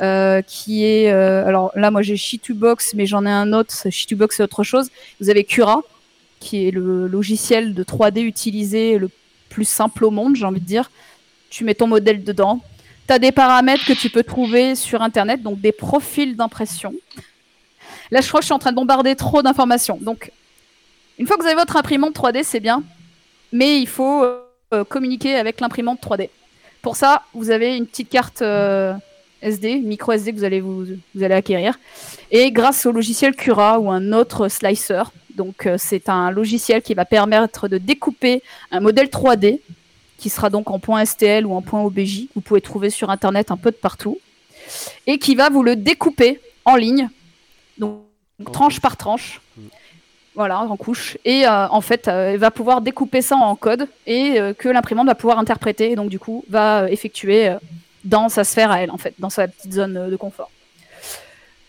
[0.00, 4.37] euh, qui est euh, alors là moi j'ai Shitubox mais j'en ai un autre Shitubox
[4.37, 5.80] c'est autre chose vous avez Cura
[6.38, 9.09] qui est le logiciel de 3D utilisé le
[9.48, 10.90] plus simple au monde j'ai envie de dire
[11.48, 12.61] tu mets ton modèle dedans
[13.06, 16.92] tu as des paramètres que tu peux trouver sur Internet, donc des profils d'impression.
[18.11, 19.98] Là, je crois que je suis en train de bombarder trop d'informations.
[20.00, 20.32] Donc,
[21.18, 22.82] une fois que vous avez votre imprimante 3D, c'est bien,
[23.52, 24.40] mais il faut euh,
[24.84, 26.30] communiquer avec l'imprimante 3D.
[26.82, 28.94] Pour ça, vous avez une petite carte euh,
[29.42, 31.78] SD, micro SD que vous allez, vous, vous allez acquérir.
[32.30, 35.02] Et grâce au logiciel Cura ou un autre slicer,
[35.34, 39.60] donc euh, c'est un logiciel qui va permettre de découper un modèle 3D
[40.18, 43.50] qui sera donc en point STL ou en point OBJ, vous pouvez trouver sur internet
[43.50, 44.18] un peu de partout,
[45.06, 47.08] et qui va vous le découper en ligne,
[47.78, 48.00] donc
[48.52, 49.40] tranche par tranche.
[50.37, 51.16] Voilà, en couche.
[51.25, 54.68] Et euh, en fait, euh, il va pouvoir découper ça en code et euh, que
[54.68, 57.55] l'imprimante va pouvoir interpréter et donc du coup va euh, effectuer euh,
[58.05, 60.51] dans sa sphère à elle, en fait, dans sa petite zone euh, de confort.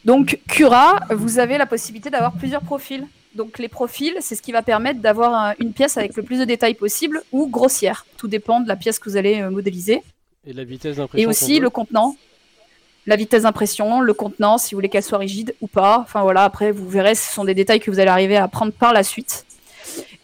[0.03, 3.07] Donc Cura, vous avez la possibilité d'avoir plusieurs profils.
[3.35, 6.39] Donc les profils, c'est ce qui va permettre d'avoir euh, une pièce avec le plus
[6.39, 8.05] de détails possible ou grossière.
[8.17, 10.03] Tout dépend de la pièce que vous allez euh, modéliser.
[10.45, 11.25] Et la vitesse d'impression.
[11.25, 12.15] Et aussi le contenant,
[13.07, 15.99] la vitesse d'impression, le contenant, si vous voulez qu'elle soit rigide ou pas.
[16.01, 18.73] Enfin voilà, après vous verrez, ce sont des détails que vous allez arriver à prendre
[18.73, 19.45] par la suite.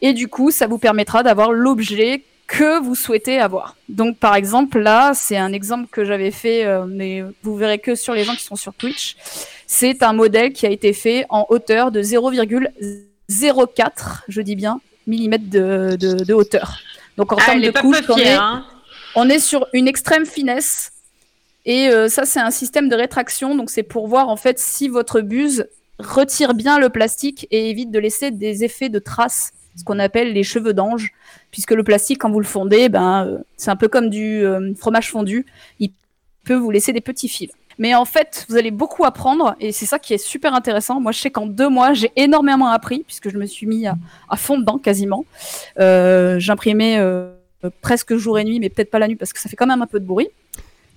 [0.02, 3.78] Et du coup, ça vous permettra d'avoir l'objet que vous souhaitez avoir.
[3.88, 7.96] Donc par exemple, là, c'est un exemple que j'avais fait, euh, mais vous verrez que
[7.96, 9.16] sur les gens qui sont sur Twitch.
[9.66, 15.50] C'est un modèle qui a été fait en hauteur de 0,04, je dis bien, millimètres
[15.50, 16.78] de, de- de hauteur.
[17.18, 18.66] Donc en Ah, termes de couche, on hein.
[19.16, 20.92] on est sur une extrême finesse.
[21.66, 23.56] Et euh, ça, c'est un système de rétraction.
[23.56, 25.68] Donc, c'est pour voir en fait si votre buse
[26.00, 30.34] retire bien le plastique et évite de laisser des effets de traces, ce qu'on appelle
[30.34, 31.12] les cheveux d'ange.
[31.52, 34.74] Puisque le plastique, quand vous le fondez, ben, euh, c'est un peu comme du euh,
[34.76, 35.46] fromage fondu.
[35.80, 35.92] Il
[36.44, 37.52] peut vous laisser des petits fils.
[37.80, 41.00] Mais en fait, vous allez beaucoup apprendre et c'est ça qui est super intéressant.
[41.00, 43.96] Moi, je sais qu'en deux mois, j'ai énormément appris puisque je me suis mis à,
[44.30, 45.26] à fond dedans quasiment.
[45.78, 47.00] J'imprimais
[47.82, 49.82] presque jour et nuit, mais peut-être pas la nuit parce que ça fait quand même
[49.82, 50.28] un peu de bruit.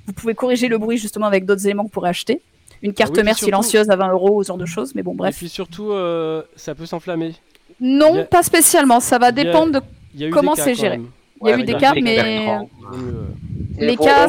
[0.07, 2.41] Vous pouvez corriger le bruit justement avec d'autres éléments que vous pourrez acheter.
[2.83, 5.03] Une carte Ah oui, mère surtout- silencieuse à 20 euros, ce genre de choses, mais
[5.03, 5.37] bon, Et bref.
[5.37, 7.35] puis surtout, euh, ça peut s'enflammer.
[7.81, 9.01] Non, a- pas spécialement.
[9.01, 9.81] Ça va a- dépendre
[10.15, 11.01] de comment c'est géré.
[11.43, 12.59] Il y a eu des cas, mais
[13.79, 14.27] les cas,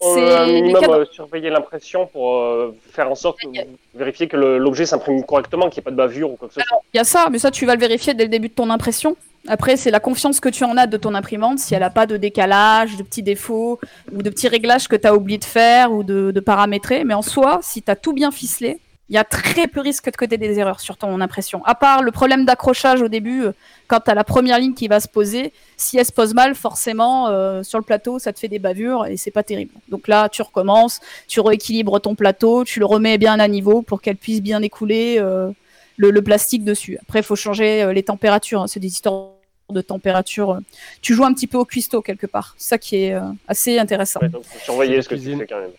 [0.00, 3.54] c'est un minimum euh, surveiller l'impression pour euh, faire en sorte que vous
[3.94, 6.60] vérifier que l'objet s'imprime correctement, qu'il n'y ait pas de bavure ou quoi que ce
[6.60, 6.80] soit.
[6.94, 8.70] Il y a ça, mais ça, tu vas le vérifier dès le début de ton
[8.70, 9.16] impression.
[9.48, 12.06] Après, c'est la confiance que tu en as de ton imprimante, si elle n'a pas
[12.06, 13.78] de décalage, de petits défauts,
[14.12, 17.04] ou de petits réglages que tu as oublié de faire ou de, de paramétrer.
[17.04, 18.78] Mais en soi, si tu as tout bien ficelé,
[19.10, 21.64] il y a très peu risque de côté des erreurs sur ton impression.
[21.64, 23.52] À part le problème d'accrochage au début, euh,
[23.88, 26.54] quand tu as la première ligne qui va se poser, si elle se pose mal,
[26.54, 29.72] forcément, euh, sur le plateau, ça te fait des bavures et c'est pas terrible.
[29.88, 34.00] Donc là, tu recommences, tu rééquilibres ton plateau, tu le remets bien à niveau pour
[34.00, 35.50] qu'elle puisse bien écouler euh,
[35.96, 36.96] le, le plastique dessus.
[37.02, 38.62] Après, il faut changer euh, les températures.
[38.62, 38.66] hein.
[38.68, 39.30] C'est des histoires
[39.70, 40.58] de température.
[41.02, 42.54] Tu joues un petit peu au cuistot quelque part.
[42.58, 44.20] C'est ça qui est euh, assez intéressant.
[44.20, 45.70] Ouais, donc faut surveiller ce que tu fais quand même.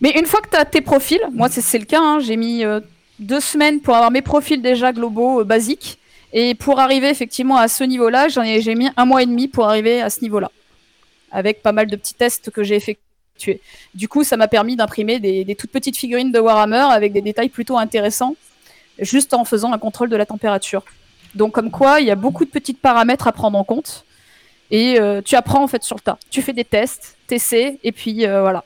[0.00, 2.64] Mais une fois que tu as tes profils, moi c'est le cas, hein, j'ai mis
[2.64, 2.80] euh,
[3.18, 5.98] deux semaines pour avoir mes profils déjà globaux euh, basiques.
[6.32, 10.02] Et pour arriver effectivement à ce niveau-là, j'ai mis un mois et demi pour arriver
[10.02, 10.50] à ce niveau-là.
[11.30, 13.60] Avec pas mal de petits tests que j'ai effectués.
[13.94, 17.48] Du coup, ça m'a permis d'imprimer des, toutes petites figurines de Warhammer avec des détails
[17.48, 18.34] plutôt intéressants,
[18.98, 20.84] juste en faisant un contrôle de la température.
[21.34, 24.04] Donc comme quoi, il y a beaucoup de petits paramètres à prendre en compte.
[24.70, 26.18] Et euh, tu apprends en fait sur le tas.
[26.28, 28.64] Tu fais des tests, t'essaies, et puis voilà.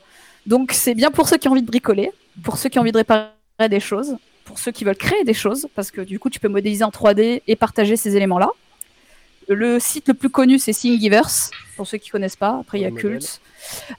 [0.51, 2.11] Donc c'est bien pour ceux qui ont envie de bricoler,
[2.43, 3.31] pour ceux qui ont envie de réparer
[3.69, 6.49] des choses, pour ceux qui veulent créer des choses, parce que du coup tu peux
[6.49, 8.51] modéliser en 3D et partager ces éléments-là.
[9.49, 12.59] Le site le plus connu c'est Thingiverse, pour ceux qui connaissent pas.
[12.61, 12.91] Après il y a.
[12.91, 13.41] Cult.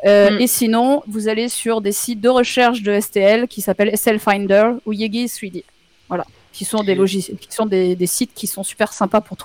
[0.06, 0.42] Euh, Mm.
[0.42, 4.72] Et sinon vous allez sur des sites de recherche de STL qui s'appellent SL Finder
[4.86, 5.64] ou Yegi 3D.
[6.10, 9.38] Voilà, qui sont des logiciels, qui sont des, des sites qui sont super sympas pour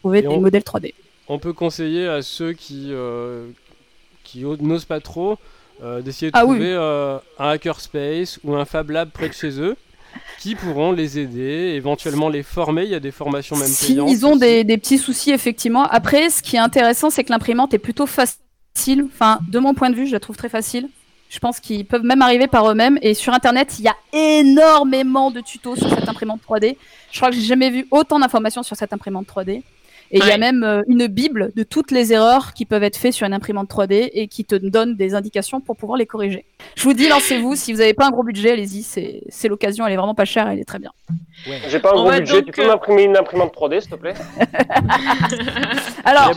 [0.00, 0.94] trouver Et des on- modèles 3D.
[1.28, 3.46] On peut conseiller à ceux qui, euh,
[4.24, 5.38] qui n'osent pas trop
[5.82, 6.56] euh, d'essayer de Ah oui.
[6.56, 9.76] trouver euh, un hackerspace ou un Fab Lab près de chez eux
[10.40, 12.84] qui pourront les aider, éventuellement les former.
[12.84, 14.10] Il y a des formations même Si payantes.
[14.10, 15.84] ils ont des, des petits soucis, effectivement.
[15.84, 19.04] Après, ce qui est intéressant, c'est que l'imprimante est plutôt facile.
[19.06, 20.88] Enfin, de mon point de vue, je la trouve très facile.
[21.28, 22.98] Je pense qu'ils peuvent même arriver par eux-mêmes.
[23.02, 26.76] Et sur Internet, il y a énormément de tutos sur cette imprimante 3D.
[27.12, 29.62] Je crois que j'ai jamais vu autant d'informations sur cette imprimante 3D.
[30.12, 30.38] Et il y a Ouais.
[30.38, 33.70] même euh, une bible de toutes les erreurs qui peuvent être faites sur une imprimante
[33.70, 36.44] 3D et qui te donne des indications pour pouvoir les corriger.
[36.74, 37.54] Je vous dis, lancez-vous.
[37.54, 38.82] Si vous n'avez pas un gros budget, allez-y.
[38.82, 39.86] C'est c'est l'occasion.
[39.86, 40.48] Elle est vraiment pas chère.
[40.48, 40.90] Elle est très bien.
[41.68, 43.90] J'ai pas un On gros budget, donc, tu peux euh, m'imprimer une imprimante 3D s'il
[43.90, 44.14] te plaît?
[46.04, 46.32] Alors,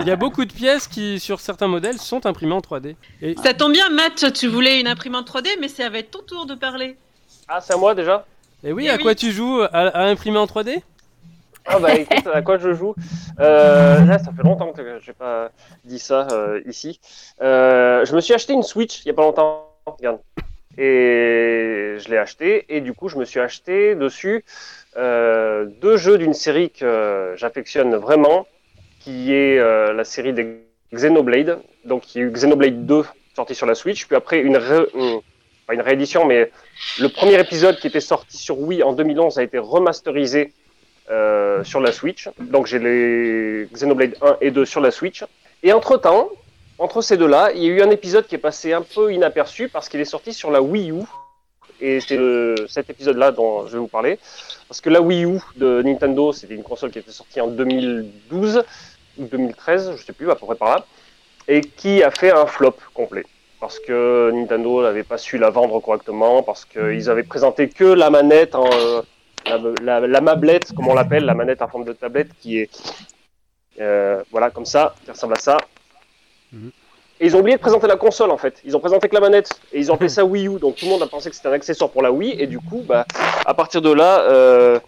[0.00, 2.96] Il y a beaucoup de pièces qui, sur certains modèles, sont imprimées en 3D.
[3.22, 6.20] Et Ça tombe bien, Matt, tu voulais une imprimante 3D, mais ça va être ton
[6.26, 6.96] tour de parler.
[7.48, 8.26] Ah, c'est à moi déjà?
[8.64, 9.02] Et oui, Eh à oui.
[9.02, 9.60] quoi tu joues?
[9.62, 10.80] À, à imprimer en 3D
[11.68, 12.94] Ah bah écoute, à quoi je joue?
[13.40, 15.50] Euh, Là, ça fait longtemps que j'ai pas
[15.84, 17.00] dit ça euh, ici.
[17.42, 19.62] Euh, je me suis acheté une Switch il y a pas longtemps.
[19.86, 20.18] Regarde.
[20.78, 24.44] Et je l'ai acheté et du coup, je me suis acheté dessus
[24.96, 28.46] euh, deux jeux d'une série que j'affectionne vraiment,
[29.00, 30.58] qui est euh, la série des
[30.92, 31.58] Xenoblade.
[31.84, 34.86] Donc, il y a eu Xenoblade 2 sorti sur la Switch, puis après une, ré-
[35.72, 36.50] une réédition, mais
[37.00, 40.52] le premier épisode qui était sorti sur Wii en 2011 a été remasterisé
[41.10, 42.28] euh, sur la Switch.
[42.40, 45.24] Donc j'ai les Xenoblade 1 et 2 sur la Switch.
[45.62, 46.30] Et entre-temps,
[46.78, 49.68] entre ces deux-là, il y a eu un épisode qui est passé un peu inaperçu
[49.68, 51.02] parce qu'il est sorti sur la Wii U.
[51.80, 52.18] Et c'est
[52.68, 54.18] cet épisode-là dont je vais vous parler.
[54.68, 58.64] Parce que la Wii U de Nintendo, c'était une console qui était sortie en 2012
[59.18, 60.86] ou 2013, je sais plus, à peu près par là,
[61.48, 63.24] et qui a fait un flop complet.
[63.60, 68.10] Parce que Nintendo n'avait pas su la vendre correctement, parce qu'ils avaient présenté que la
[68.10, 68.68] manette, en,
[69.48, 72.70] la, la, la mablette, comme on l'appelle, la manette en forme de tablette, qui est
[73.80, 75.58] euh, voilà comme ça, qui ressemble à ça.
[77.18, 78.60] Et ils ont oublié de présenter la console en fait.
[78.64, 80.58] Ils ont présenté que la manette et ils ont appelé ça Wii U.
[80.58, 82.40] Donc tout le monde a pensé que c'était un accessoire pour la Wii.
[82.40, 83.06] Et du coup, bah,
[83.44, 84.78] à partir de là, euh,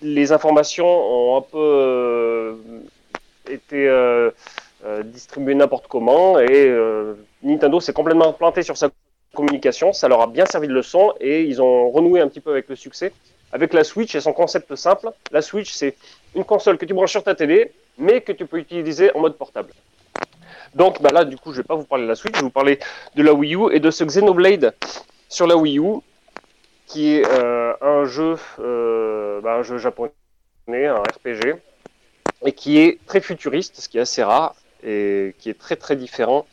[0.00, 2.54] les informations ont un peu euh,
[3.50, 4.30] été euh,
[5.04, 6.38] distribuées n'importe comment.
[6.38, 6.74] Et
[7.42, 8.88] Nintendo s'est complètement planté sur sa
[9.34, 9.92] communication.
[9.92, 12.68] Ça leur a bien servi de leçon et ils ont renoué un petit peu avec
[12.68, 13.12] le succès.
[13.52, 15.10] Avec la Switch et son concept simple.
[15.30, 15.96] La Switch, c'est
[16.34, 19.36] une console que tu branches sur ta télé, mais que tu peux utiliser en mode
[19.36, 19.72] portable.
[20.74, 22.44] Donc bah là, du coup, je vais pas vous parler de la Switch, je vais
[22.44, 22.78] vous parler
[23.14, 24.74] de la Wii U et de ce Xenoblade
[25.28, 26.00] sur la Wii U,
[26.86, 30.12] qui est euh, un jeu, euh, bah, un jeu japonais,
[30.68, 31.56] un RPG,
[32.44, 35.96] et qui est très futuriste, ce qui est assez rare et qui est très très
[35.96, 36.46] différent.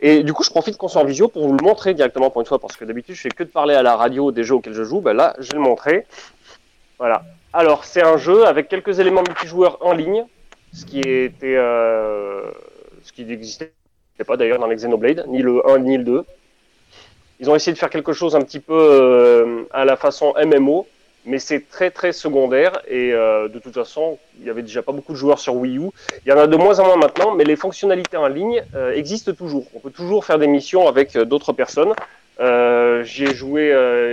[0.00, 2.40] Et du coup, je profite qu'on soit en visio pour vous le montrer directement pour
[2.40, 4.54] une fois, parce que d'habitude, je fais que de parler à la radio des jeux
[4.54, 5.00] auxquels je joue.
[5.00, 6.06] Bah là, je vais le montrer.
[6.98, 7.24] Voilà.
[7.52, 10.24] Alors, c'est un jeu avec quelques éléments multijoueurs en ligne,
[10.72, 12.42] ce qui était, euh,
[13.02, 13.72] ce qui n'existait
[14.26, 16.24] pas d'ailleurs dans les Xenoblade, ni le 1 ni le 2.
[17.40, 20.86] Ils ont essayé de faire quelque chose un petit peu euh, à la façon MMO,
[21.28, 24.92] mais c'est très très secondaire et euh, de toute façon, il y avait déjà pas
[24.92, 25.90] beaucoup de joueurs sur Wii U.
[26.24, 28.92] Il y en a de moins en moins maintenant, mais les fonctionnalités en ligne euh,
[28.94, 29.66] existent toujours.
[29.74, 31.92] On peut toujours faire des missions avec euh, d'autres personnes.
[32.40, 33.68] Euh, J'y ai joué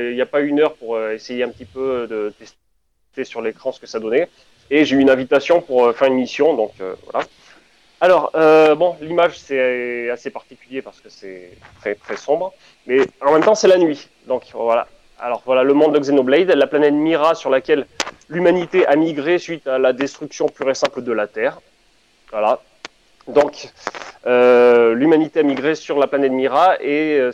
[0.10, 3.71] il n'y a pas une heure pour essayer un petit peu de tester sur l'écran
[3.71, 4.28] ce que ça donnait.
[4.69, 6.71] Et j'ai eu une invitation pour faire une mission, donc
[7.04, 7.25] voilà.
[8.01, 8.32] Alors,
[8.75, 12.54] bon, l'image c'est assez particulier parce que c'est très très sombre,
[12.88, 14.10] mais en même temps c'est la nuit.
[14.28, 14.88] Donc voilà.
[15.19, 17.88] Alors voilà le monde de Xenoblade, la planète Mira sur laquelle
[18.30, 21.60] l'humanité a migré suite à la destruction pure et simple de la Terre.
[22.32, 22.60] Voilà.
[23.28, 23.69] Donc
[24.28, 27.32] euh, l'humanité a migré sur la planète Mira et euh,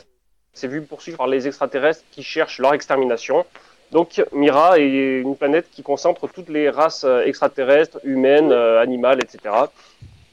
[0.54, 3.46] s'est vu poursuivre par les extraterrestres qui cherchent leur extermination.
[3.92, 9.20] Donc Mira est une planète qui concentre toutes les races euh, extraterrestres, humaines, euh, animales,
[9.22, 9.56] etc.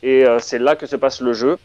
[0.02, 1.58] Et euh, c'est là que se passe le jeu,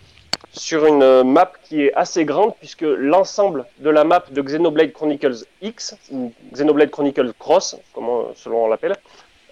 [0.52, 5.46] sur une map qui est assez grande, puisque l'ensemble de la map de Xenoblade Chronicles
[5.62, 8.96] X, ou Xenoblade Chronicles Cross, comment, selon on l'appelle,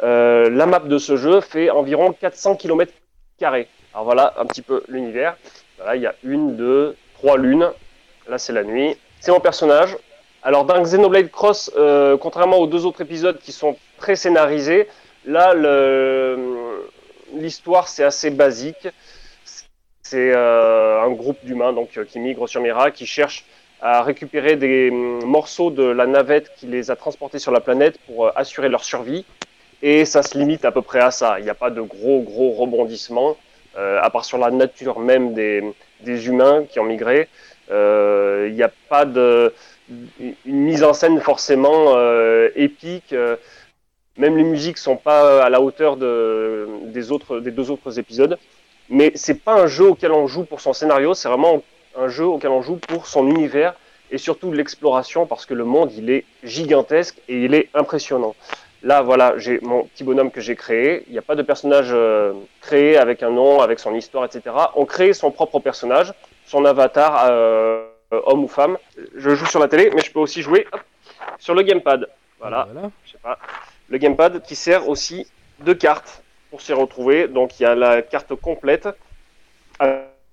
[0.04, 2.92] euh, la map de ce jeu fait environ 400 km.
[3.42, 5.36] Alors voilà un petit peu l'univers.
[5.78, 7.72] Voilà, il y a une, deux, trois lunes.
[8.28, 8.96] Là, c'est la nuit.
[9.20, 9.98] C'est mon personnage.
[10.44, 14.88] Alors, dans Xenoblade Cross, euh, contrairement aux deux autres épisodes qui sont très scénarisés,
[15.26, 15.54] là,
[17.34, 18.88] l'histoire, c'est assez basique.
[20.12, 23.46] C'est euh, un groupe d'humains donc euh, qui migrent sur Mira, qui cherchent
[23.80, 27.98] à récupérer des hum, morceaux de la navette qui les a transportés sur la planète
[28.06, 29.24] pour euh, assurer leur survie.
[29.82, 31.40] Et ça se limite à peu près à ça.
[31.40, 33.38] Il n'y a pas de gros, gros rebondissements,
[33.76, 35.64] à part sur la nature même des,
[36.02, 37.30] des humains qui ont migré.
[37.70, 39.54] Il n'y a pas de
[40.46, 41.98] une mise en scène forcément
[42.56, 43.16] épique.
[44.18, 48.38] même les musiques sont pas à la hauteur de, des, autres, des deux autres épisodes.
[48.92, 51.64] Mais c'est pas un jeu auquel on joue pour son scénario, c'est vraiment
[51.98, 53.74] un jeu auquel on joue pour son univers
[54.12, 58.36] et surtout l'exploration parce que le monde il est gigantesque et il est impressionnant.
[58.84, 61.06] Là voilà, j'ai mon petit bonhomme que j'ai créé.
[61.08, 64.54] Il n'y a pas de personnage euh, créé avec un nom, avec son histoire, etc.
[64.76, 66.14] On crée son propre personnage,
[66.46, 68.78] son avatar, euh, homme ou femme.
[69.16, 70.82] Je joue sur la télé, mais je peux aussi jouer hop,
[71.40, 72.10] sur le gamepad.
[72.40, 72.68] Voilà,
[73.06, 73.38] je sais pas.
[73.88, 75.28] Le gamepad qui sert aussi
[75.60, 77.28] de carte pour s'y retrouver.
[77.28, 78.88] Donc il y a la carte complète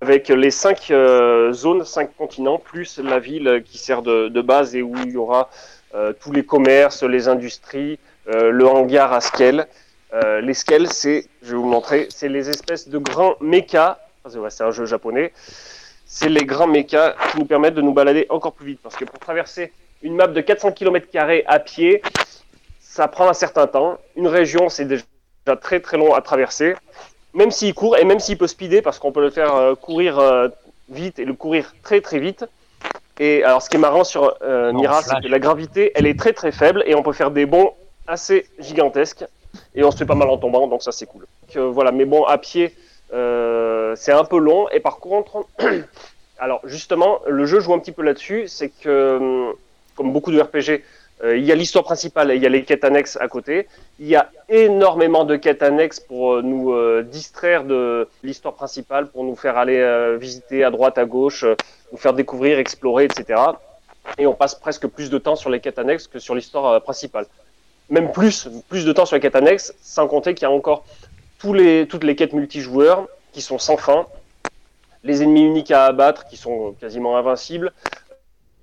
[0.01, 4.75] avec les cinq euh, zones, cinq continents, plus la ville qui sert de, de base
[4.75, 5.49] et où il y aura
[5.95, 7.97] euh, tous les commerces, les industries,
[8.27, 9.67] euh, le hangar à scale.
[10.41, 13.99] Les scales, c'est, je vais vous montrer, c'est les espèces de grands mechas.
[14.25, 15.31] Ah, C'est un jeu japonais.
[16.07, 18.79] C'est les grands mechas qui nous permettent de nous balader encore plus vite.
[18.81, 21.07] Parce que pour traverser une map de 400 km
[21.45, 22.01] à pied,
[22.79, 23.99] ça prend un certain temps.
[24.15, 25.03] Une région, c'est déjà
[25.45, 26.75] déjà très très long à traverser.
[27.33, 30.17] Même s'il court et même s'il peut speeder, parce qu'on peut le faire euh, courir
[30.17, 30.47] euh,
[30.89, 32.45] vite et le courir très très vite.
[33.19, 36.17] Et alors, ce qui est marrant sur euh, Mira, c'est que la gravité, elle est
[36.17, 37.73] très très faible et on peut faire des bonds
[38.07, 39.25] assez gigantesques
[39.75, 41.21] et on se fait pas mal en tombant, donc ça c'est cool.
[41.21, 42.73] Donc, euh, voilà, mais bon, à pied,
[43.13, 45.45] euh, c'est un peu long et par contre,
[46.39, 49.53] alors justement, le jeu joue un petit peu là-dessus, c'est que hum,
[49.95, 50.81] comme beaucoup de RPG,
[51.23, 53.67] il y a l'histoire principale il y a les quêtes annexes à côté.
[53.99, 59.07] Il y a énormément de quêtes annexes pour euh, nous euh, distraire de l'histoire principale,
[59.07, 61.55] pour nous faire aller euh, visiter à droite, à gauche, euh,
[61.91, 63.41] nous faire découvrir, explorer, etc.
[64.17, 66.79] Et on passe presque plus de temps sur les quêtes annexes que sur l'histoire euh,
[66.79, 67.25] principale.
[67.89, 70.85] Même plus, plus de temps sur les quêtes annexes, sans compter qu'il y a encore
[71.39, 74.05] toutes les quêtes multijoueurs qui sont sans fin,
[75.03, 77.71] les ennemis uniques à abattre qui sont quasiment invincibles,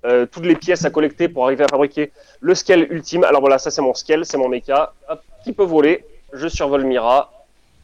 [0.07, 3.23] euh, toutes les pièces à collecter pour arriver à fabriquer le scale ultime.
[3.23, 6.05] Alors voilà, ça c'est mon scale, c'est mon mecha, Hop, qui peut voler?
[6.33, 7.31] Je survole Mira.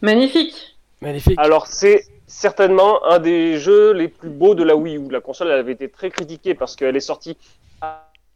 [0.01, 0.77] Magnifique.
[1.01, 1.37] Magnifique.
[1.37, 5.09] Alors c'est certainement un des jeux les plus beaux de la Wii U.
[5.11, 7.37] La console elle avait été très critiquée parce qu'elle est sortie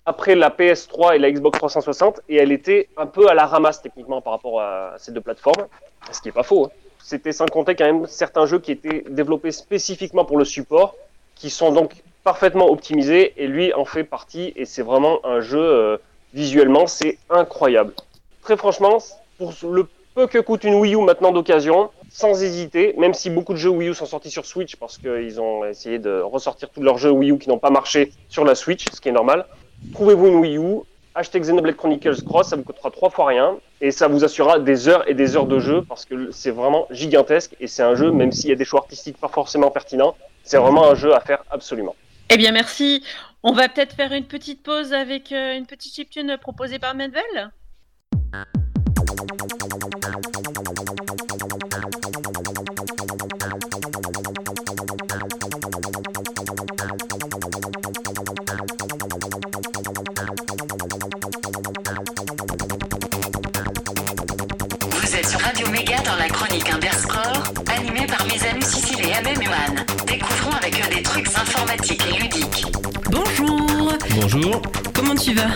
[0.05, 3.81] après la PS3 et la Xbox 360 et elle était un peu à la ramasse
[3.81, 5.67] techniquement par rapport à ces deux plateformes,
[6.11, 6.65] ce qui est pas faux.
[6.65, 6.69] hein.
[7.03, 10.95] C'était sans compter quand même certains jeux qui étaient développés spécifiquement pour le support,
[11.35, 11.91] qui sont donc
[12.27, 15.97] parfaitement optimisés et lui en fait partie et c'est vraiment un jeu euh,
[16.33, 17.93] visuellement c'est incroyable.
[18.41, 18.97] Très franchement,
[19.37, 23.53] pour le peu que coûte une Wii U maintenant d'occasion, sans hésiter, même si beaucoup
[23.53, 26.81] de jeux Wii U sont sortis sur Switch parce qu'ils ont essayé de ressortir tous
[26.81, 29.45] leurs jeux Wii U qui n'ont pas marché sur la Switch, ce qui est normal.
[29.93, 30.81] Trouvez-vous une Wii U,
[31.15, 34.89] achetez Xenoblade Chronicles Cross, ça vous coûtera trois fois rien et ça vous assurera des
[34.89, 38.11] heures et des heures de jeu parce que c'est vraiment gigantesque et c'est un jeu,
[38.11, 41.21] même s'il y a des choix artistiques pas forcément pertinents, c'est vraiment un jeu à
[41.21, 41.95] faire absolument.
[42.29, 43.03] Eh bien, merci.
[43.43, 47.51] On va peut-être faire une petite pause avec euh, une petite chiptune proposée par Medvel.
[74.39, 74.61] Bonjour.
[74.93, 75.47] Comment tu vas?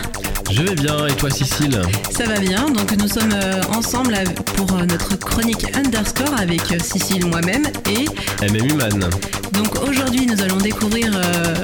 [0.50, 1.80] Je vais bien et toi Cécile?
[2.10, 4.18] Ça va bien, donc nous sommes euh, ensemble
[4.56, 8.06] pour euh, notre chronique Underscore avec euh, Cécile, moi-même et...
[8.44, 9.08] MM Human.
[9.52, 11.54] Donc aujourd'hui nous allons découvrir euh,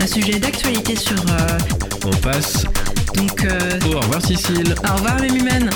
[0.00, 1.18] un sujet d'actualité sur...
[1.18, 1.58] euh,
[2.06, 2.62] On passe
[3.16, 3.44] donc...
[3.44, 4.76] euh, au revoir Cécile.
[4.88, 5.70] Au revoir les humaines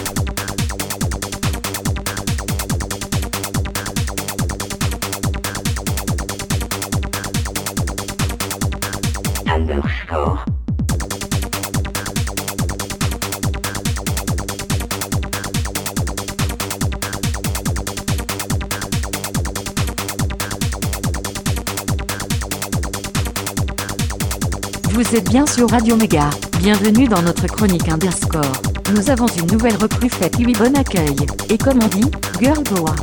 [24.99, 26.29] Vous êtes bien sur Radio Méga.
[26.59, 28.51] Bienvenue dans notre chronique Underscore.
[28.93, 31.15] Nous avons une nouvelle recrue faite lui bon accueil.
[31.49, 32.97] Et comme on dit, girl power.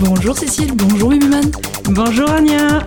[0.00, 1.48] Bonjour Cécile, bonjour Human
[1.84, 2.80] Bonjour Anya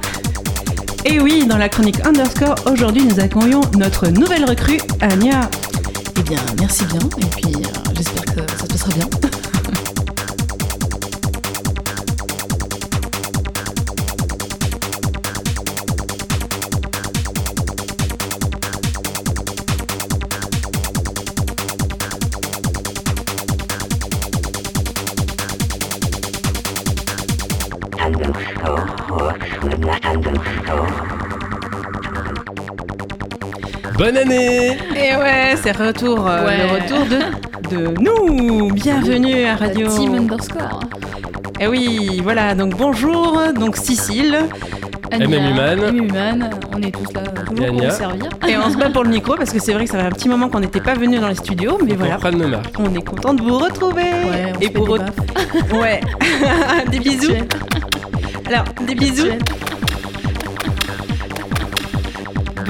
[1.06, 5.50] Et oui, dans la chronique Underscore, aujourd'hui nous accueillons notre nouvelle recrue, Anya.
[6.20, 9.08] Eh bien merci bien, et puis euh, j'espère que ça se passera bien.
[33.98, 36.58] Bonne année Et ouais, c'est retour, euh, Ouais.
[36.58, 38.72] le retour de, de nous.
[38.74, 39.88] Bienvenue à Radio.
[39.88, 40.80] La team Underscore.
[41.60, 44.38] Et oui, voilà, donc bonjour, donc Cécile.
[45.12, 45.96] Anya, MM Human.
[45.96, 48.30] Human, on est tous là euh, pour vous servir.
[48.48, 50.10] Et on se bat pour le micro parce que c'est vrai que ça fait un
[50.12, 52.18] petit moment qu'on n'était pas venu dans les studios, mais voilà.
[52.18, 52.68] marques.
[52.80, 54.04] On est content de vous retrouver.
[54.04, 55.14] Ouais, on se Et fait pour des autre-
[55.80, 56.00] Ouais.
[56.92, 57.34] des bisous.
[58.48, 59.28] Alors, des bisous.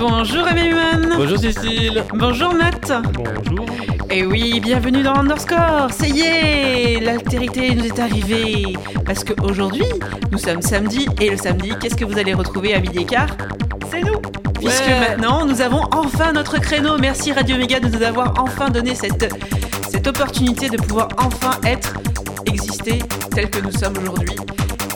[0.02, 1.14] Bonjour Human.
[1.16, 2.04] Bonjour Cécile.
[2.16, 2.92] Bonjour Matt.
[3.14, 3.68] Bonjour.
[4.10, 5.92] Et oui, bienvenue dans Underscore.
[5.92, 8.74] Ça y est, l'altérité nous est arrivée.
[9.06, 9.86] Parce qu'aujourd'hui,
[10.32, 11.08] nous sommes samedi.
[11.22, 13.38] Et le samedi, qu'est-ce que vous allez retrouver à midi et quart?
[13.92, 14.18] C'est nous.
[14.60, 15.00] Puisque Ouais.
[15.10, 16.98] maintenant, nous avons enfin notre créneau.
[16.98, 19.32] Merci Radio Méga de nous avoir enfin donné cette,
[19.88, 21.94] cette opportunité de pouvoir enfin être,
[22.48, 22.98] exister
[23.36, 24.36] tel que nous sommes aujourd'hui.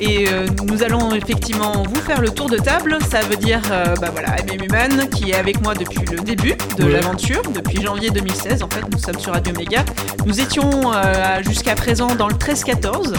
[0.02, 2.98] Et euh, nous allons effectivement vous faire le tour de table.
[3.10, 6.56] Ça veut dire, euh, bah voilà, MM Human qui est avec moi depuis le début
[6.78, 8.64] de l'aventure, depuis janvier 2016.
[8.64, 9.86] En fait, nous sommes sur Radio Méga.
[10.26, 13.14] Nous étions euh, jusqu'à présent dans le 13-14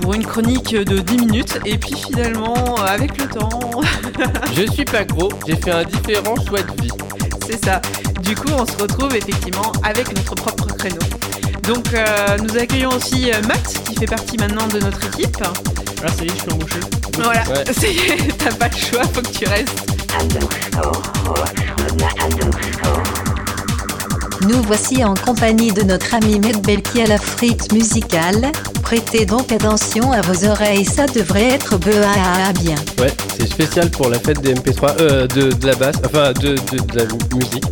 [0.00, 1.58] pour une chronique de 10 minutes.
[1.64, 3.48] Et puis finalement, euh, avec le temps,
[4.54, 6.90] Je suis pas gros, j'ai fait un différent choix de vie.
[7.46, 7.80] c'est ça.
[8.22, 10.98] Du coup, on se retrouve effectivement avec notre propre créneau.
[11.62, 15.36] Donc, euh, nous accueillons aussi euh, Matt qui fait partie maintenant de notre équipe.
[16.04, 16.80] Ah, ça y est, je suis embauché.
[17.14, 17.72] Voilà, Ouais.
[17.72, 19.84] ça y est, t'as pas le choix, faut que tu restes.
[24.48, 28.50] Nous voici en compagnie de notre ami Medbel qui a la frite musicale.
[28.82, 32.76] Prêtez donc attention à vos oreilles, ça devrait être à bien.
[32.98, 36.50] Ouais, c'est spécial pour la fête des MP3, euh, de, de la basse, enfin de,
[36.54, 37.64] de, de la musique.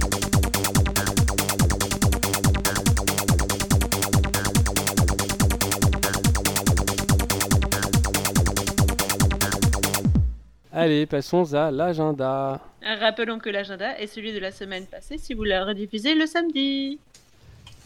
[10.78, 12.60] Allez, passons à l'agenda.
[13.00, 16.98] Rappelons que l'agenda est celui de la semaine passée si vous la rediffusez le samedi.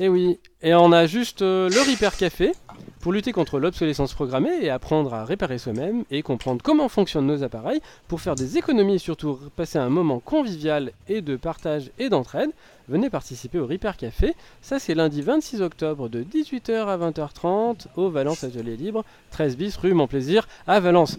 [0.01, 2.51] Et Eh oui, et on a juste euh, le Repair Café
[2.99, 7.45] pour lutter contre l'obsolescence programmée et apprendre à réparer soi-même et comprendre comment fonctionnent nos
[7.45, 12.09] appareils pour faire des économies et surtout passer un moment convivial et de partage et
[12.09, 12.51] d'entraide.
[12.89, 14.35] Venez participer au Repair Café.
[14.63, 19.77] Ça, c'est lundi 26 octobre de 18h à 20h30 au Valence Atelier Libre, 13 bis
[19.77, 21.19] rue Mon Plaisir à Valence.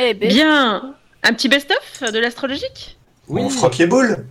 [0.00, 0.94] Eh bien,
[1.24, 2.96] un petit best-of de l'astrologique?
[3.26, 3.42] Oui.
[3.44, 4.24] On frotte les boules.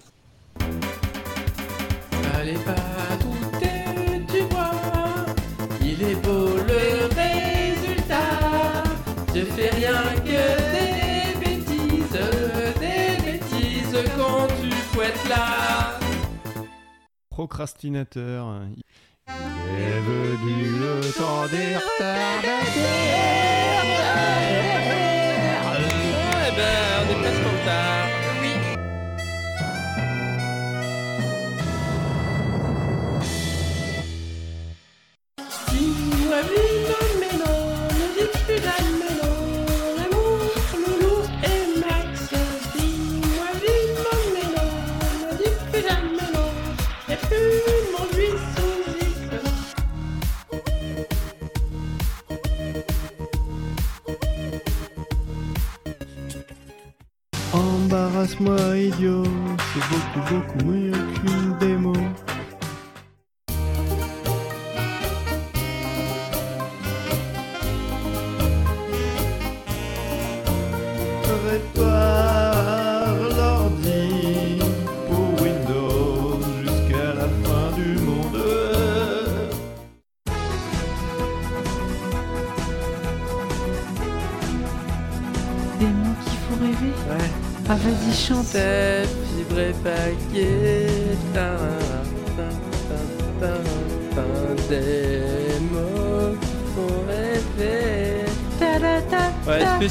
[2.35, 3.83] Allez pas douter,
[4.31, 4.71] tu vois,
[5.81, 8.83] il est beau le résultat.
[9.35, 10.41] Je fais rien que
[10.71, 12.17] des bêtises,
[12.79, 15.99] des bêtises quand tu fouettes là.
[17.29, 18.61] Procrastinateur.
[19.27, 19.33] Il
[19.83, 21.75] est venu le temps des
[24.09, 25.26] Eh
[57.57, 59.23] Embarrasse-moi, idiot,
[59.73, 61.76] c'est beaucoup, beaucoup mieux qu'une démo.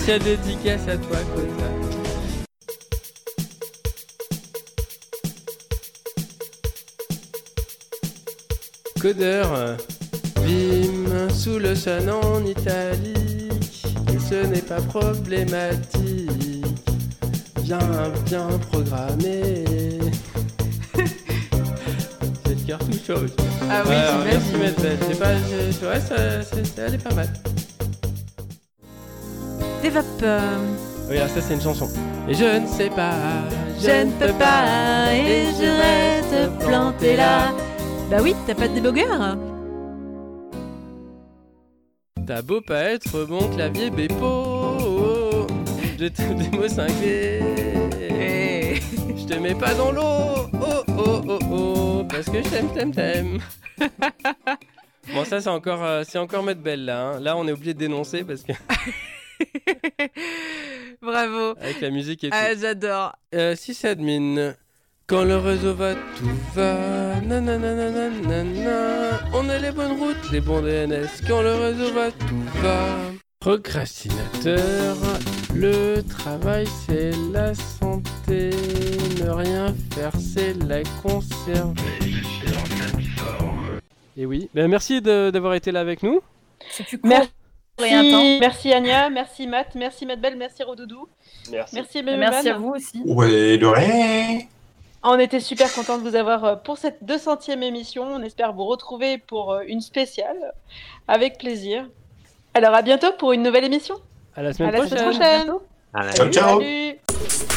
[0.07, 0.23] Ta, Ouais, ta.
[0.23, 1.67] spécial dédicace à toi, Kota.
[9.01, 9.77] Codeur,
[10.43, 16.31] Vim sous le sun en italique, et ce n'est pas problématique.
[17.63, 17.79] Bien,
[18.27, 19.65] bien programmé.
[22.47, 23.27] J'ai le cœur tout chaud.
[23.69, 24.25] Ah oui, Alors.
[24.25, 24.99] Merci, Medbel.
[25.09, 26.17] C'est pas, ouais, ça,
[26.87, 27.29] elle est pas mal.
[29.97, 30.23] Développe.
[30.23, 30.77] euh,
[31.09, 31.89] Regarde, ça c'est une chanson.
[32.29, 33.15] Et je ne sais pas,
[33.81, 37.55] Je ne peux pas et je reste planté là.
[38.11, 39.37] Bah oui, t'as pas de débogueur
[42.27, 45.47] T'as beau pas être bon clavier Bepo,
[45.99, 47.41] je te des mots cinglés.
[49.17, 52.93] Je te mets pas dans l'eau, oh oh oh oh, parce que je t'aime, t'aime,
[52.93, 53.39] t'aime.
[55.15, 57.13] bon, ça c'est encore, euh, c'est encore mettre belle là.
[57.15, 57.21] hein.
[57.21, 58.53] Là, on est obligé de dénoncer parce que
[61.03, 61.55] Bravo.
[61.61, 62.37] avec la musique et tout.
[62.39, 63.17] Ah, j'adore.
[63.35, 64.55] Euh, sysadmin,
[65.07, 67.21] quand le réseau va, tout va.
[67.21, 69.21] Nanana, nanana.
[69.33, 71.07] On a les bonnes routes, les bons DNS.
[71.29, 72.97] Quand le réseau va, tout va.
[73.39, 74.97] Procrastinateur,
[75.55, 78.51] le travail c'est la santé.
[79.23, 81.83] Ne rien faire c'est la conserver.
[84.17, 86.21] Et oui, ben, merci d'avoir été là avec nous.
[87.05, 87.31] Merci.
[88.11, 88.39] Temps.
[88.41, 91.09] Merci Anya, merci Matt, merci Madbel, merci Rodoudou.
[91.51, 91.75] Merci.
[91.75, 93.03] Merci Merci à vous aussi.
[93.05, 94.41] Ouais, de rien.
[95.03, 98.03] On était super contents de vous avoir euh, pour cette 200e émission.
[98.05, 100.53] On espère vous retrouver pour euh, une spéciale
[101.07, 101.87] avec plaisir.
[102.55, 103.97] Alors à bientôt pour une nouvelle émission.
[104.35, 104.99] À la À semaine la prochaine.
[104.99, 105.11] semaine
[105.47, 105.53] prochaine.
[105.95, 106.61] À la- Ciao, ciao.
[106.61, 107.56] Salut.